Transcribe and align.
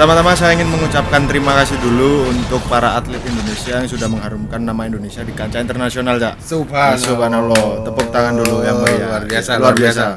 Pertama-tama 0.00 0.32
saya 0.32 0.56
ingin 0.56 0.72
mengucapkan 0.72 1.28
terima 1.28 1.52
kasih 1.60 1.76
dulu 1.76 2.32
untuk 2.32 2.56
para 2.72 2.96
atlet 2.96 3.20
Indonesia 3.20 3.84
yang 3.84 3.84
sudah 3.84 4.08
mengharumkan 4.08 4.56
nama 4.56 4.88
Indonesia 4.88 5.20
di 5.20 5.36
kancah 5.36 5.60
internasional, 5.60 6.16
Cak. 6.16 6.40
Subhanallah. 6.40 7.04
Subhanallah. 7.04 7.64
Tepuk 7.84 8.08
tangan 8.08 8.40
dulu 8.40 8.64
yang 8.64 8.80
meriah. 8.80 9.12
Luar 9.12 9.24
biasa, 9.28 9.50
luar 9.60 9.76
biasa. 9.76 10.16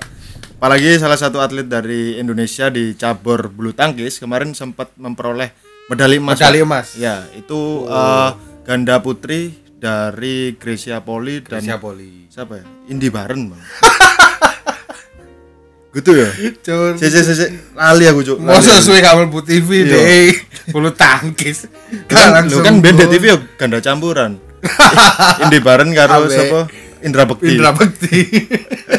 Apalagi 0.55 0.95
salah 0.95 1.19
satu 1.19 1.43
atlet 1.43 1.67
dari 1.67 2.15
Indonesia 2.15 2.71
di 2.71 2.95
cabur 2.95 3.51
bulu 3.51 3.75
tangkis 3.75 4.23
kemarin 4.23 4.55
sempat 4.55 4.87
memperoleh 4.95 5.51
medali 5.91 6.15
emas. 6.15 6.39
Medali 6.39 6.59
emas. 6.63 6.87
Ya, 6.95 7.27
itu 7.35 7.83
eh, 7.83 8.29
ganda 8.63 9.03
putri 9.03 9.51
dari 9.67 10.55
Gracia 10.55 11.03
Poli 11.03 11.43
dan 11.43 11.59
Indonesia 11.59 11.83
Poli. 11.83 12.31
siapa 12.31 12.53
ya? 12.55 12.65
Indi 12.87 13.11
Baren, 13.11 13.51
Bang. 13.51 13.59
gitu 15.93 16.11
ya? 16.11 16.29
Cur. 16.59 16.97
Si, 16.97 17.05
si, 17.05 17.19
si, 17.21 17.33
si. 17.33 17.45
lali 17.73 18.05
aku, 18.05 18.21
Cuk. 18.23 18.37
Masa 18.39 18.81
suwe 18.81 18.97
kamu 18.97 19.29
bu 19.29 19.39
TV 19.39 19.85
Iya. 19.85 19.93
deh. 19.93 20.31
Bulu 20.69 20.89
tangkis. 20.89 21.69
kan, 22.09 22.43
lu 22.43 22.59
kan 22.59 22.81
beda. 22.81 23.05
TV 23.05 23.23
ya 23.29 23.37
ganda 23.55 23.77
campuran. 23.77 24.41
Indi 25.39 25.59
Baren 25.59 25.91
karo 25.91 26.25
siapa? 26.25 26.65
Indra 26.99 27.27
Bekti. 27.27 27.45
Indra 27.51 27.71
Bekti. 27.71 28.15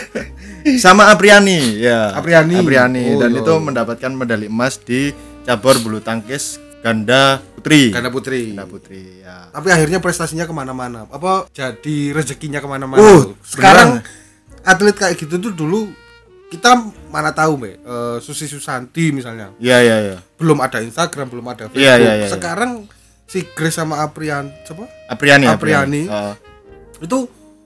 sama 0.81 1.13
Apriani 1.13 1.77
ya 1.77 2.13
Apriani. 2.13 2.57
Apriani 2.57 3.05
Oh, 3.17 3.21
dan 3.21 3.33
iya. 3.33 3.41
itu 3.41 3.53
mendapatkan 3.59 4.13
medali 4.13 4.49
emas 4.49 4.77
di 4.79 5.13
cabur 5.45 5.77
bulu 5.79 6.01
tangkis 6.01 6.57
ganda 6.81 7.41
putri 7.55 7.93
Ganda 7.93 8.09
putri. 8.09 8.53
ganda 8.53 8.65
putri 8.65 9.21
ya 9.21 9.49
Tapi 9.51 9.69
akhirnya 9.69 10.01
prestasinya 10.01 10.45
ke 10.45 10.53
mana-mana. 10.53 11.05
Apa 11.09 11.49
jadi 11.51 12.13
rezekinya 12.13 12.61
ke 12.61 12.69
mana-mana. 12.69 13.01
Uh. 13.01 13.33
Sekarang 13.41 14.01
atlet 14.61 14.97
kayak 14.97 15.17
gitu 15.17 15.37
tuh 15.39 15.53
dulu 15.53 15.93
kita 16.47 16.71
mana 17.09 17.31
tahu 17.31 17.57
mbak 17.57 17.75
Eh, 17.77 18.17
Susi 18.19 18.45
Susanti 18.45 19.11
misalnya 19.11 19.51
ya 19.57 19.79
ya 19.79 19.97
ya 20.05 20.17
belum 20.35 20.59
ada 20.59 20.79
Instagram 20.79 21.27
belum 21.29 21.47
ada 21.47 21.67
Facebook 21.67 21.81
Iya, 21.81 21.95
iya, 21.97 22.13
iya, 22.15 22.25
iya. 22.25 22.29
sekarang 22.29 22.87
si 23.25 23.43
Grace 23.49 23.75
sama 23.75 24.01
Aprian 24.01 24.53
siapa 24.63 24.85
Apriani 25.07 25.47
Apriani. 25.47 26.03
Oh, 26.07 26.35
itu 27.01 27.19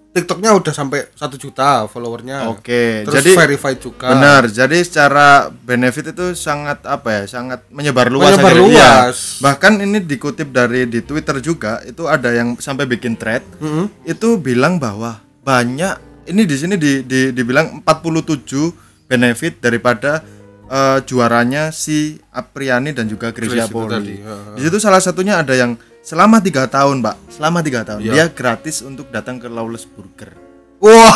TikToknya 0.08 0.50
udah 0.50 0.72
sampai 0.72 1.04
satu 1.12 1.36
juta 1.36 1.84
followernya 1.84 2.48
oke 2.48 3.04
terus 3.04 3.12
jadi 3.14 3.30
verified 3.36 3.78
juga 3.78 4.08
benar 4.08 4.48
jadi 4.48 4.80
secara 4.80 5.26
benefit 5.52 6.10
itu 6.10 6.32
sangat 6.32 6.80
apa 6.82 7.12
ya 7.12 7.22
sangat 7.28 7.62
menyebar 7.68 8.08
luas 8.08 8.34
Menyebar. 8.34 8.56
Iya. 8.56 8.62
luas. 9.04 9.38
bahkan 9.38 9.76
ini 9.76 10.00
dikutip 10.00 10.48
dari 10.48 10.86
di 10.86 11.02
Twitter 11.02 11.38
juga 11.38 11.84
itu 11.84 12.08
ada 12.08 12.32
yang 12.32 12.56
sampai 12.56 12.88
bikin 12.88 13.14
thread 13.14 13.44
Mm-hmm. 13.60 14.08
itu 14.08 14.28
bilang 14.38 14.80
bahwa 14.80 15.20
banyak 15.44 15.94
ini 16.28 16.44
di 16.44 16.56
sini 16.56 16.74
di, 16.76 17.02
di 17.02 17.32
dibilang 17.32 17.80
47 17.80 19.08
benefit 19.08 19.58
daripada 19.58 20.20
eh, 20.64 20.98
juaranya 21.02 21.68
si 21.70 22.20
Apriani 22.28 22.92
dan 22.92 23.08
juga 23.08 23.32
itu 23.32 23.66
Poli. 23.66 24.20
heeh. 24.20 24.54
Di 24.54 24.62
situ 24.62 24.78
salah 24.78 25.00
satunya 25.00 25.40
ada 25.40 25.52
yang 25.52 25.74
selama 26.00 26.38
tiga 26.38 26.64
tahun, 26.64 27.00
Pak, 27.00 27.16
selama 27.30 27.60
tiga 27.60 27.84
tahun 27.84 28.00
Iya. 28.00 28.12
dia 28.12 28.24
gratis 28.30 28.80
untuk 28.80 29.08
datang 29.08 29.36
ke 29.36 29.48
Lawless 29.48 29.84
Burger. 29.84 30.32
wah 30.78 31.10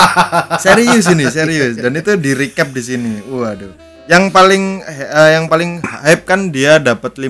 Serius 0.64 1.08
ini, 1.08 1.24
serius. 1.28 1.74
Dan 1.74 1.96
itu 1.96 2.12
di 2.14 2.36
recap 2.36 2.70
di 2.70 2.82
sini. 2.84 3.12
Waduh. 3.24 3.72
Yang 4.08 4.24
paling 4.32 4.64
eh, 4.88 5.30
yang 5.36 5.52
paling 5.52 5.84
hype 5.84 6.24
kan 6.24 6.48
dia 6.48 6.80
dapat 6.80 7.20
5 7.20 7.28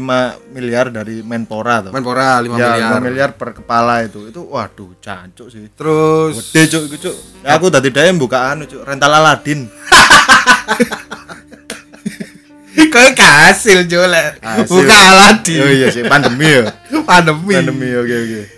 miliar 0.54 0.94
dari 0.94 1.26
Menpora 1.26 1.82
tuh. 1.82 1.90
Menpora 1.90 2.38
5 2.38 2.54
ya, 2.54 2.78
miliar 2.78 2.98
5 3.02 3.06
miliar 3.10 3.30
per 3.34 3.50
kepala 3.58 4.06
itu. 4.06 4.30
Itu 4.30 4.46
waduh, 4.46 4.94
cancuk 5.02 5.50
sih. 5.50 5.66
terus 5.74 6.38
Gede 6.54 6.62
cuk, 6.70 6.82
iku, 6.86 6.96
cuk. 7.10 7.16
Ya, 7.42 7.58
aku 7.58 7.66
tadi 7.66 7.90
daya 7.90 8.14
buka 8.14 8.54
anu 8.54 8.70
cuk, 8.70 8.86
rental 8.86 9.10
Aladin. 9.10 9.66
kayak 12.88 13.14
kasil 13.20 13.84
jolek 13.84 14.40
buka 14.64 14.96
Aladin 14.96 15.60
Oh 15.60 15.70
iya 15.70 15.88
sih, 15.92 16.06
pandemi 16.06 16.46
ya. 16.46 16.72
pandemi 17.08 17.54
Pandemi 17.58 17.88
oke 17.94 18.16
oke. 18.16 18.57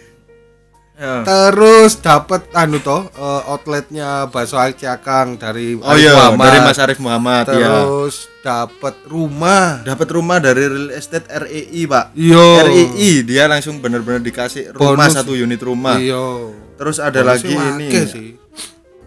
Ya. 1.01 1.25
terus 1.25 1.97
dapat 1.97 2.45
anu 2.53 2.77
toh 2.77 3.09
eh, 3.09 3.43
outletnya 3.49 4.29
bakso 4.29 4.61
Ciakang 4.77 5.41
dari 5.41 5.73
Oh 5.73 5.89
Arif 5.89 6.05
iya, 6.05 6.13
Muhammad. 6.13 6.45
dari 6.45 6.59
Mas 6.61 6.77
Arif 6.77 6.99
Muhammad 7.01 7.45
ya. 7.49 7.57
terus 7.57 8.17
dapat 8.41 8.95
rumah 9.09 9.81
Dapat 9.81 10.09
rumah 10.13 10.37
dari 10.37 10.61
real 10.61 10.93
estate 10.93 11.25
REI, 11.25 11.89
Pak. 11.89 12.13
Yo. 12.13 12.45
REI 12.61 13.25
dia 13.25 13.49
langsung 13.49 13.81
bener-bener 13.81 14.21
dikasih 14.21 14.77
rumah 14.77 15.09
Bonus. 15.09 15.17
satu 15.17 15.33
unit 15.33 15.57
rumah. 15.59 15.97
iya 15.97 16.21
Terus 16.77 17.01
ada 17.01 17.25
lagi 17.25 17.49
ini 17.49 17.89
sih 18.05 18.37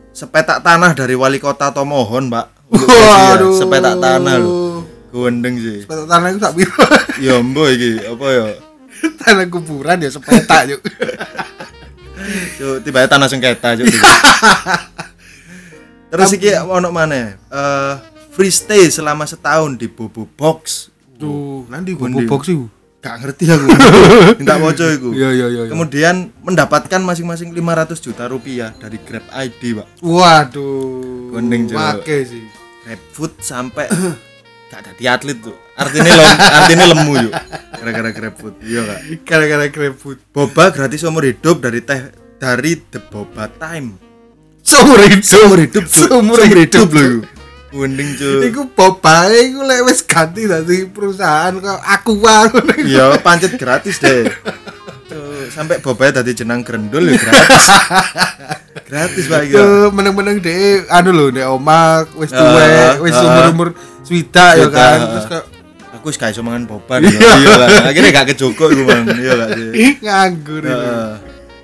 sepetak 0.09 0.65
tanah 0.65 0.93
dari 0.93 1.13
wali 1.13 1.37
kota 1.37 1.69
Tomohon, 1.69 2.25
Pak. 2.27 2.73
Waduh. 2.73 3.53
ya. 3.53 3.59
Sepetak 3.61 3.95
tanah 3.97 4.35
lho. 4.37 4.81
Gundeng 5.09 5.57
sih. 5.57 5.85
Sepetak 5.85 6.09
tanah 6.09 6.27
itu 6.29 6.39
tak 6.41 6.53
biru 6.53 6.73
Ya 7.21 7.37
mbok 7.37 7.69
iki, 7.69 8.01
apa 8.01 8.25
ya? 8.27 8.45
tanah 9.21 9.45
kuburan 9.45 9.99
ya 9.99 10.09
sepetak 10.09 10.69
yuk 10.69 10.81
Cuk, 12.57 12.75
tiba 12.81 13.05
tanah 13.05 13.27
sengketa 13.27 13.75
cuk. 13.75 13.87
Terus 16.09 16.29
iki 16.33 16.53
ono 16.53 16.89
mana? 16.89 17.33
Eh 17.35 17.93
free 18.33 18.49
stay 18.49 18.89
selama 18.89 19.25
setahun 19.25 19.77
di 19.77 19.85
Bobo 19.85 20.25
Box. 20.27 20.89
tuh 21.13 21.63
nanti 21.69 21.93
gue 21.93 22.01
Gundi. 22.03 22.25
box 22.25 22.49
sih 22.49 22.57
Gak 22.99 23.19
ngerti 23.19 23.51
aku. 23.51 23.67
Minta 24.39 24.55
moco 24.57 24.85
iku. 24.87 25.11
iya 25.11 25.29
iya 25.29 25.47
iya 25.51 25.61
iya. 25.67 25.71
Kemudian 25.71 26.31
mendapatkan 26.39 26.99
masing-masing 26.99 27.51
500 27.51 27.99
juta 27.99 28.23
rupiah 28.25 28.71
dari 28.79 28.95
Grab 28.97 29.27
ID, 29.29 29.75
Pak. 29.75 29.87
waduh 30.01 31.31
Gundeng, 31.31 31.67
Cuk. 31.67 31.75
Wake 31.75 32.17
sih 32.23 32.43
Grab 32.83 33.01
food 33.11 33.33
sampai 33.39 33.87
gak 34.71 34.87
ada 34.87 34.91
atlet 35.13 35.37
tuh. 35.37 35.55
Artinya 35.73 36.11
lem, 36.13 36.29
artinya 36.37 36.85
lemu 36.93 37.13
yuk. 37.27 37.33
Gara-gara 37.73 38.29
food. 38.29 38.53
Iya 38.61 38.81
kak. 38.85 38.99
gara-gara 39.25 39.65
GrabFood 39.67 40.17
Boba 40.29 40.69
gratis 40.69 41.01
seumur 41.01 41.25
hidup 41.25 41.59
dari 41.59 41.81
teh 41.81 42.13
dari 42.37 42.77
The 42.77 43.01
Boba 43.01 43.49
Time. 43.49 43.97
seumur 44.63 44.99
hidup 45.03 45.25
Seumur 45.25 45.59
hidup, 45.59 45.83
seumur 45.89 46.37
Seumur 46.37 46.39
hidup 46.39 46.87
hidup 46.87 46.89
loh. 46.93 47.25
Wending 47.73 48.13
cuy. 48.21 48.53
Iku 48.53 48.69
bobae 48.69 49.49
iku 49.49 49.65
lek 49.65 49.81
wis 49.89 50.05
ganti 50.05 50.45
dadi 50.45 50.85
perusahaan 50.85 51.57
kok 51.57 51.81
aku 51.81 52.21
ngono. 52.21 52.73
Iya, 52.77 53.17
pancet 53.17 53.57
gratis 53.57 53.97
deh. 53.97 54.29
Cuk, 55.09 55.49
sampai 55.49 55.81
bobanya 55.81 56.21
tadi 56.21 56.37
jenang 56.37 56.61
grendul 56.61 57.01
ya 57.09 57.17
gratis. 57.17 57.65
gratis 58.85 59.25
Pak 59.25 59.41
iki. 59.49 59.57
Meneng-meneng 59.89 60.37
deh 60.37 60.85
anu 60.85 61.09
lho 61.17 61.25
nek 61.33 61.49
omah 61.49 62.05
wis 62.13 62.29
tuwek, 62.29 63.01
wis 63.01 63.17
umur-umur 63.17 63.73
swidak 64.05 64.53
ya 64.53 64.69
kan. 64.69 64.97
Terus 65.09 65.25
kok 65.33 65.43
Aku 66.03 66.11
wis 66.11 66.19
gak 66.19 66.35
iso 66.35 66.43
mangan 66.43 66.67
boba 66.67 66.99
nih. 66.99 67.15
Iya 67.15 67.55
lah. 67.55 67.67
Akhirnya 67.87 68.11
gak 68.11 68.35
kejoko 68.35 68.75
iku, 68.75 68.83
Bang. 68.83 69.07
Iya 69.07 69.39
gak 69.39 69.49
sih. 69.55 69.71
nganggur 70.03 70.59
ini. 70.59 70.75
Heeh. 70.75 71.11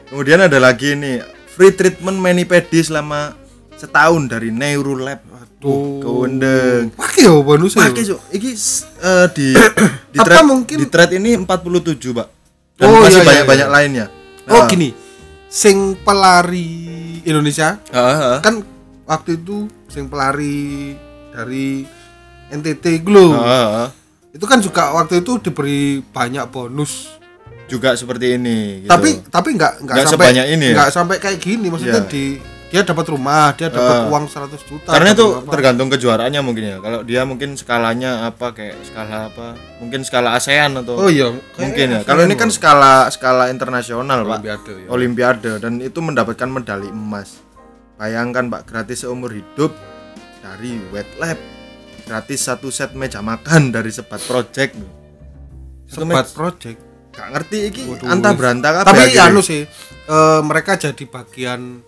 Kemudian 0.08 0.40
ada 0.40 0.56
lagi 0.58 0.96
nih 0.96 1.20
free 1.52 1.76
treatment 1.76 2.16
manipedi 2.16 2.80
selama 2.80 3.36
setahun 3.76 4.32
dari 4.32 4.48
Neurolab. 4.48 5.20
Tuh. 5.60 6.00
Kewendeng. 6.00 6.96
Pakai 6.96 7.28
yo 7.28 7.44
bonus 7.44 7.76
ya. 7.76 7.92
Pakai 7.92 8.08
Cuk. 8.08 8.20
Iki 8.32 8.52
eh, 9.04 9.28
di 9.36 9.48
di 10.08 10.18
thread, 10.24 10.48
mungkin- 10.48 10.80
di 10.80 10.88
thread 10.88 11.12
ini 11.12 11.36
47, 11.36 12.16
Pak. 12.16 12.28
Dan 12.80 12.88
Oh, 12.88 13.04
masih 13.04 13.12
iya, 13.12 13.20
iya, 13.20 13.28
banyak-banyak 13.28 13.68
iya. 13.68 13.76
lainnya. 13.76 14.06
Oh 14.48 14.64
Nah. 14.64 14.72
gini. 14.72 14.96
Sing 15.52 16.00
pelari 16.00 16.88
Indonesia 17.28 17.76
Heeh, 17.92 18.16
heeh. 18.16 18.40
kan 18.40 18.64
waktu 19.04 19.36
itu 19.36 19.68
sing 19.92 20.08
pelari 20.08 20.96
dari 21.36 21.84
NTT 22.48 23.04
lho. 23.04 23.36
Heeh, 23.36 23.68
heeh. 23.68 23.90
Itu 24.40 24.48
kan 24.48 24.64
juga 24.64 24.96
waktu 24.96 25.20
itu 25.20 25.36
diberi 25.44 26.00
banyak 26.00 26.48
bonus. 26.48 27.12
Juga 27.68 27.92
seperti 27.92 28.40
ini 28.40 28.82
gitu. 28.82 28.90
Tapi 28.90 29.20
tapi 29.28 29.50
nggak 29.54 29.84
nggak 29.84 29.96
sampai 30.00 30.16
sebanyak 30.16 30.46
ini 30.48 30.66
ya? 30.72 30.76
nggak 30.80 30.90
sampai 30.96 31.16
kayak 31.20 31.44
gini 31.44 31.68
maksudnya 31.68 32.02
Iya. 32.02 32.08
di 32.08 32.26
dia 32.70 32.82
dapat 32.86 33.06
rumah, 33.10 33.52
dia 33.52 33.68
dapat 33.68 34.06
Ah. 34.06 34.14
uang 34.14 34.30
100 34.30 34.62
juta. 34.64 34.94
karena 34.96 35.12
itu 35.12 35.26
apa. 35.28 35.50
tergantung 35.52 35.92
kejuaraannya 35.92 36.40
mungkin 36.40 36.64
ya. 36.66 36.78
Kalau 36.80 37.04
dia 37.04 37.22
mungkin 37.28 37.60
skalanya 37.60 38.32
apa 38.32 38.56
kayak 38.56 38.80
skala 38.88 39.28
apa? 39.28 39.60
Mungkin 39.84 40.08
skala 40.08 40.40
ASEAN 40.40 40.80
atau 40.80 40.96
Oh 40.96 41.12
iya, 41.12 41.28
mungkin 41.60 41.88
ya. 41.92 42.02
Kalau 42.08 42.24
ini 42.24 42.40
kan 42.40 42.48
skala 42.48 43.12
skala 43.12 43.52
internasional, 43.52 44.24
Pak. 44.24 44.40
Olimpiade 44.40 44.72
ya. 44.72 44.88
Olimpiade 44.88 45.52
dan 45.60 45.84
itu 45.84 46.00
mendapatkan 46.00 46.48
medali 46.48 46.88
emas. 46.88 47.44
Bayangkan 48.00 48.48
Pak, 48.48 48.72
gratis 48.72 49.04
seumur 49.04 49.36
hidup 49.36 49.76
dari 50.40 50.80
Wet 50.96 51.12
Lab. 51.20 51.59
Gratis 52.02 52.40
satu 52.42 52.70
set 52.70 52.92
meja 52.92 53.20
makan 53.20 53.70
dari 53.70 53.90
Sebat 53.90 54.22
Project. 54.22 54.74
Sebat 55.86 56.06
me- 56.26 56.34
project. 56.34 56.80
Gak 57.10 57.28
ngerti 57.32 57.58
iki 57.68 57.82
Waduh, 57.86 58.08
antah 58.08 58.32
berantah 58.32 58.72
kabeh 58.72 58.88
Tapi 58.88 59.00
akhirnya. 59.10 59.28
anu 59.28 59.42
sih, 59.42 59.66
eh, 60.06 60.40
mereka 60.42 60.78
jadi 60.78 61.04
bagian 61.04 61.82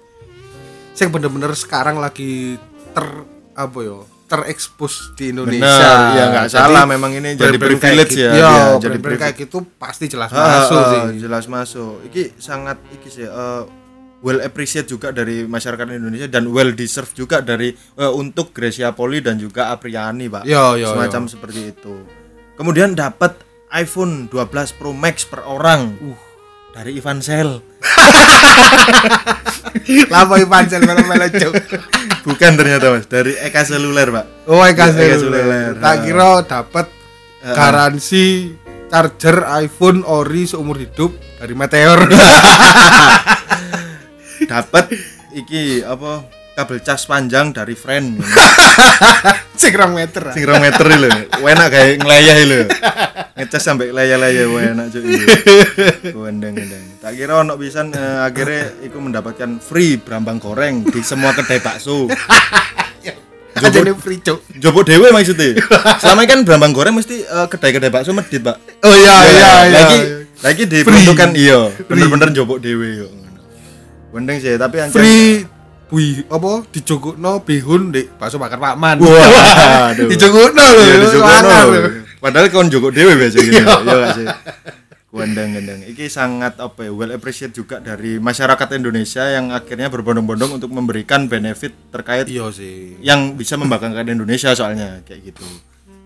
sing 0.91 1.07
bener-bener 1.07 1.53
sekarang 1.53 1.95
lagi 1.95 2.57
ter 2.89 3.05
apa 3.53 3.79
ya 3.79 3.97
terekspos 4.27 4.93
di 5.13 5.29
Indonesia. 5.29 5.61
Benar, 5.61 6.13
ya 6.13 6.23
nggak 6.29 6.47
Jadi, 6.47 6.57
salah 6.57 6.83
memang 6.85 7.11
ini 7.13 7.29
jadi 7.33 7.57
privilege 7.57 7.79
kayak 7.79 7.93
ya. 7.93 8.03
gitu- 8.03 8.15
dia, 8.15 8.31
Iya, 8.33 8.49
jadi 8.49 8.57
brand-brand 8.57 8.95
privilege. 8.97 9.21
kayak 9.21 9.35
gitu 9.37 9.57
pasti 9.77 10.05
jelas 10.07 10.29
masuk 10.29 10.77
ah, 10.77 10.89
sih. 10.89 11.01
jelas 11.19 11.45
masuk. 11.47 11.95
Iki 12.05 12.23
sangat 12.37 12.77
iki 12.91 13.07
sih 13.07 13.23
eh, 13.23 13.63
well 14.21 14.39
appreciate 14.39 14.85
juga 14.85 15.09
dari 15.09 15.43
masyarakat 15.43 15.85
Indonesia 15.91 16.25
dan 16.25 16.45
well 16.47 16.71
deserved 16.71 17.13
juga 17.13 17.39
dari 17.39 17.69
eh, 17.73 18.07
untuk 18.07 18.49
Gracia 18.51 18.89
Poli 18.91 19.19
dan 19.19 19.35
juga 19.35 19.69
Apriani, 19.69 20.25
Pak. 20.27 20.43
Yo, 20.43 20.75
yo, 20.75 20.91
Semacam 20.91 21.25
seperti 21.25 21.61
itu. 21.69 21.95
kemudian 22.53 22.93
dapat 22.93 23.41
iPhone 23.71 24.27
12 24.27 24.45
Pro 24.73 24.91
Max 24.91 25.23
per 25.23 25.41
orang 25.41 25.97
Uh. 25.99 26.17
dari 26.71 26.95
Ivan 26.95 27.19
Sel 27.19 27.59
Lapa 30.07 30.35
pancel 30.45 30.81
melo-melo 30.81 31.27
cuk. 31.27 31.53
bukan 32.21 32.51
ternyata 32.53 32.91
mas 32.91 33.05
dari 33.05 33.33
Eka 33.35 33.63
Seluler 33.63 34.07
pak 34.09 34.25
Oh, 34.45 34.61
Eka 34.61 34.87
Eka 34.87 34.93
seluler. 34.93 35.17
seluler. 35.17 35.69
Tak 35.75 35.95
kira 36.01 36.29
dapat 36.43 36.85
Heeh. 37.41 37.55
garansi 37.55 38.25
charger 38.87 39.37
iPhone 39.57 40.03
ori 40.03 40.45
seumur 40.45 40.75
hidup 40.75 41.11
dari 41.37 41.53
Meteor. 41.53 41.99
dapat 44.45 44.89
iki 45.35 45.85
apa 45.85 46.25
kabel 46.57 46.79
cas 46.83 47.07
panjang 47.07 47.55
dari 47.55 47.73
friend 47.77 48.19
Sing 49.61 49.77
rong 49.77 49.93
meter. 49.93 50.33
sing 50.33 50.43
rong 50.49 50.57
meter 50.57 50.85
lho 50.89 51.09
enak 51.37 51.67
kayak 51.69 52.01
ngelayah 52.01 52.35
lho 52.49 52.61
ngecas 53.37 53.61
sampai 53.61 53.93
layah-layah 53.93 54.49
enak 54.73 54.85
cuy 54.89 55.05
wendeng 56.17 56.53
wendeng 56.57 56.83
tak 56.97 57.13
kira 57.13 57.45
ono 57.45 57.55
pisan 57.55 57.93
eh, 57.93 58.25
akhirnya 58.25 58.73
iku 58.83 58.97
mendapatkan 58.97 59.61
free 59.61 60.01
brambang 60.01 60.41
goreng 60.41 60.83
di 60.89 61.01
semua 61.05 61.31
kedai 61.31 61.61
bakso 61.61 62.09
Aja 63.51 63.83
ini 63.83 63.93
free 63.93 64.17
cuk. 64.23 64.41
Jopo 64.57 64.81
dewe 64.81 65.11
maksudnya. 65.11 65.59
Selama 66.01 66.23
ini 66.23 66.31
kan 66.31 66.39
brambang 66.47 66.73
goreng 66.73 66.95
mesti 66.97 67.21
eh, 67.21 67.47
kedai-kedai 67.51 67.91
bakso 67.93 68.15
medit, 68.15 68.41
Pak. 68.41 68.57
Oh 68.81 68.95
iya 68.95 69.15
iya 69.27 69.51
iya. 69.67 69.69
Lagi 69.69 69.99
lagi 70.41 70.63
diperuntukkan 70.65 71.29
iya, 71.37 71.69
bener-bener 71.85 72.33
jopo 72.33 72.57
dewe 72.57 73.05
yo. 73.05 73.07
Wendeng 74.11 74.37
sih, 74.43 74.59
tapi 74.59 74.75
yang 74.79 74.91
Free 74.91 75.47
Wih, 75.91 76.23
apa 76.31 76.63
dijogokno 76.71 77.43
bihun 77.43 77.91
di 77.91 78.07
bakso 78.07 78.39
bakar 78.39 78.63
Pak 78.63 78.79
Man. 78.79 79.03
Waduh. 79.03 80.07
dijogokno 80.11 80.63
lho. 80.63 80.83
Iya, 80.87 80.95
dijogokno. 81.03 81.57
lho. 81.67 81.79
Padahal 82.23 82.47
kon 82.47 82.71
joko 82.71 82.95
dewe 82.95 83.19
biasa 83.19 83.37
gitu. 83.43 83.59
Iya 83.59 83.75
gak 83.83 84.11
sih? 84.15 84.27
Wendeng. 85.11 85.51
Iki 85.91 86.07
sangat 86.07 86.55
apa 86.63 86.87
ya, 86.87 86.95
well 86.95 87.11
appreciate 87.11 87.51
juga 87.51 87.83
dari 87.83 88.15
masyarakat 88.23 88.67
Indonesia 88.79 89.27
yang 89.27 89.51
akhirnya 89.51 89.91
berbondong-bondong 89.91 90.63
untuk 90.63 90.71
memberikan 90.71 91.27
benefit 91.27 91.75
terkait 91.91 92.23
Iya 92.31 92.47
sih. 92.55 92.95
yang 93.03 93.35
bisa 93.35 93.59
membanggakan 93.59 94.07
Indonesia 94.07 94.55
soalnya 94.55 95.03
kayak 95.03 95.35
gitu. 95.35 95.43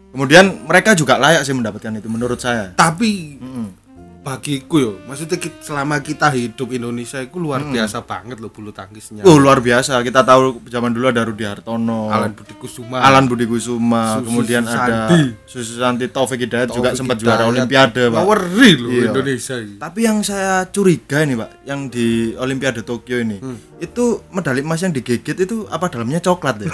Kemudian 0.10 0.66
mereka 0.66 0.98
juga 0.98 1.22
layak 1.22 1.46
sih 1.46 1.54
mendapatkan 1.54 1.94
itu 2.02 2.10
menurut 2.10 2.42
saya. 2.42 2.74
Tapi 2.74 3.38
Mm-mm. 3.38 3.85
Bagiku 4.26 4.76
yo, 4.76 4.92
maksudnya 5.06 5.38
ki- 5.38 5.62
selama 5.62 6.02
kita 6.02 6.28
hidup 6.28 6.66
Indonesia 6.68 7.22
itu 7.22 7.38
luar 7.38 7.62
biasa 7.62 8.02
banget 8.02 8.38
loh 8.38 8.50
bulu 8.50 8.72
tangkisnya. 8.72 9.22
Oh 9.22 9.38
luar 9.38 9.62
biasa. 9.62 10.02
Kita 10.02 10.22
tahu 10.22 10.66
zaman 10.66 10.90
dulu 10.90 11.06
ada 11.06 11.22
Rudi 11.22 11.46
Hartono, 11.46 12.10
Alan 12.10 12.34
Budi 12.34 12.54
Kusuma. 12.56 13.00
Alan 13.00 13.26
Budi 13.26 13.46
Kusuma, 13.46 14.18
Susi 14.18 14.26
kemudian 14.26 14.64
ada 14.64 14.74
Santi. 15.06 15.22
Susi 15.46 15.74
Santi, 15.76 16.06
Taufik 16.08 16.42
Hidayat 16.42 16.70
juga 16.70 16.90
Taufik 16.90 16.98
sempat 16.98 17.16
Hidayat. 17.16 17.38
juara 17.38 17.44
Olimpiade, 17.48 18.04
Pak. 18.08 18.18
Ngaweri 18.18 18.72
loh 18.76 18.90
Iya. 18.90 19.04
Indonesia 19.08 19.56
ini. 19.60 19.76
Tapi 19.78 20.00
yang 20.02 20.18
saya 20.20 20.54
curiga 20.68 21.18
ini, 21.22 21.34
Pak, 21.36 21.50
yang 21.64 21.86
di 21.86 22.08
Olimpiade 22.36 22.82
Tokyo 22.82 23.18
ini, 23.20 23.38
Hmm. 23.38 23.62
itu 23.78 24.06
medali 24.32 24.60
emas 24.60 24.82
yang 24.82 24.90
digigit 24.90 25.38
itu 25.38 25.70
apa 25.70 25.86
dalamnya 25.88 26.18
coklat 26.20 26.60
ya? 26.60 26.74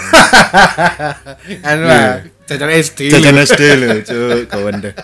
Anu 1.62 1.84
jajan 2.44 2.70
SD. 2.72 2.98
Jajan 3.10 3.36
SD 3.38 3.60
loh, 3.76 3.92
cuk, 4.00 4.48
kawan 4.48 4.80
deh. 4.80 4.94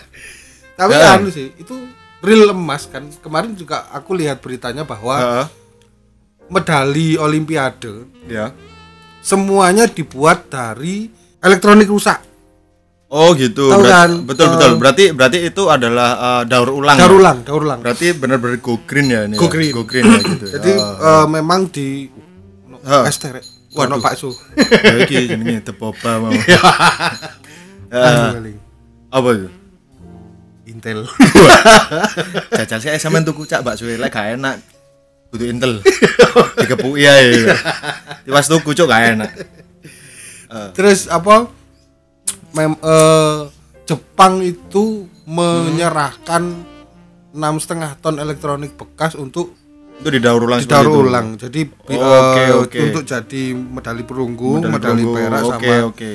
Tapi 0.75 0.93
anu 0.95 1.29
sih, 1.29 1.51
itu 1.55 1.75
real 2.21 2.51
emas 2.51 2.87
kan. 2.87 3.07
Kemarin 3.19 3.55
juga 3.55 3.87
aku 3.91 4.15
lihat 4.15 4.41
beritanya 4.41 4.83
bahwa 4.83 5.17
Heeh, 5.19 5.47
medali 6.49 7.15
Olimpiade 7.15 8.09
ya. 8.27 8.51
semuanya 9.21 9.85
dibuat 9.87 10.49
dari 10.49 11.11
elektronik 11.39 11.87
rusak. 11.87 12.25
Oh 13.09 13.33
gitu. 13.33 13.73
Tahu 13.73 13.83
kan? 13.89 14.11
Betul 14.29 14.47
Eh, 14.47 14.51
betul. 14.53 14.71
Berarti 14.77 15.05
berarti 15.17 15.39
itu 15.49 15.63
adalah 15.73 16.11
eh, 16.17 16.43
daur 16.45 16.69
ulang. 16.77 16.97
ya? 16.97 17.09
Daur 17.09 17.15
ulang, 17.17 17.39
daur 17.41 17.63
ulang. 17.65 17.81
Berarti 17.81 18.13
benar-benar 18.13 18.61
go 18.61 18.77
green 18.85 19.09
ya 19.09 19.25
ini. 19.25 19.41
Go 19.41 19.49
ya? 19.49 19.53
green. 19.53 19.73
Go 19.73 19.83
green 19.89 20.05
ya 20.05 20.21
gitu. 20.21 20.47
Jadi 20.53 20.73
eh, 20.77 21.27
memang 21.27 21.73
di 21.73 22.13
Heeh. 22.85 23.05
es 23.09 23.17
terek. 23.17 23.45
Waduh. 23.73 24.01
Ya 24.85 24.95
iki 25.05 25.29
jenenge 25.29 25.61
tepoba 25.65 26.21
mau. 26.21 26.33
Eh, 27.89 28.53
apa 29.09 29.29
itu? 29.33 29.49
Intel. 30.79 31.03
Jajal 32.55 32.79
saya 32.79 32.97
sampean 32.97 33.27
tuku 33.27 33.43
cak 33.45 33.67
bakso 33.67 33.83
lek 33.85 33.99
gak 34.09 34.39
enak. 34.39 34.63
Kudu 35.29 35.45
intel. 35.45 35.83
Dikepuki 36.63 37.03
ae. 37.05 37.51
Tiwas 38.23 38.47
tuku 38.47 38.71
cuk 38.73 38.87
gak 38.87 39.03
enak. 39.13 39.31
Eh, 40.49 40.71
Terus 40.73 41.11
apa? 41.11 41.51
Mem, 42.55 42.79
eh, 42.79 43.39
Jepang 43.85 44.39
itu 44.39 45.05
menyerahkan 45.27 46.47
enam 47.29 47.55
setengah 47.57 47.99
ton 47.99 48.17
elektronik 48.17 48.73
bekas 48.73 49.13
untuk 49.13 49.53
itu 49.99 50.09
didaur 50.09 50.39
ulang 50.41 50.63
didaur 50.63 50.87
itu. 50.87 50.99
ulang. 51.03 51.27
Jadi 51.35 51.61
bi- 51.67 51.99
Oke, 51.99 52.39
eh, 52.39 52.55
oke. 52.55 52.79
untuk 52.81 53.03
jadi 53.03 53.43
medali 53.51 54.07
perunggu, 54.07 54.63
medali, 54.63 55.03
perunggu. 55.03 55.13
perak 55.13 55.43
Oke, 55.43 55.51
sama 55.67 55.75
oke. 55.85 56.13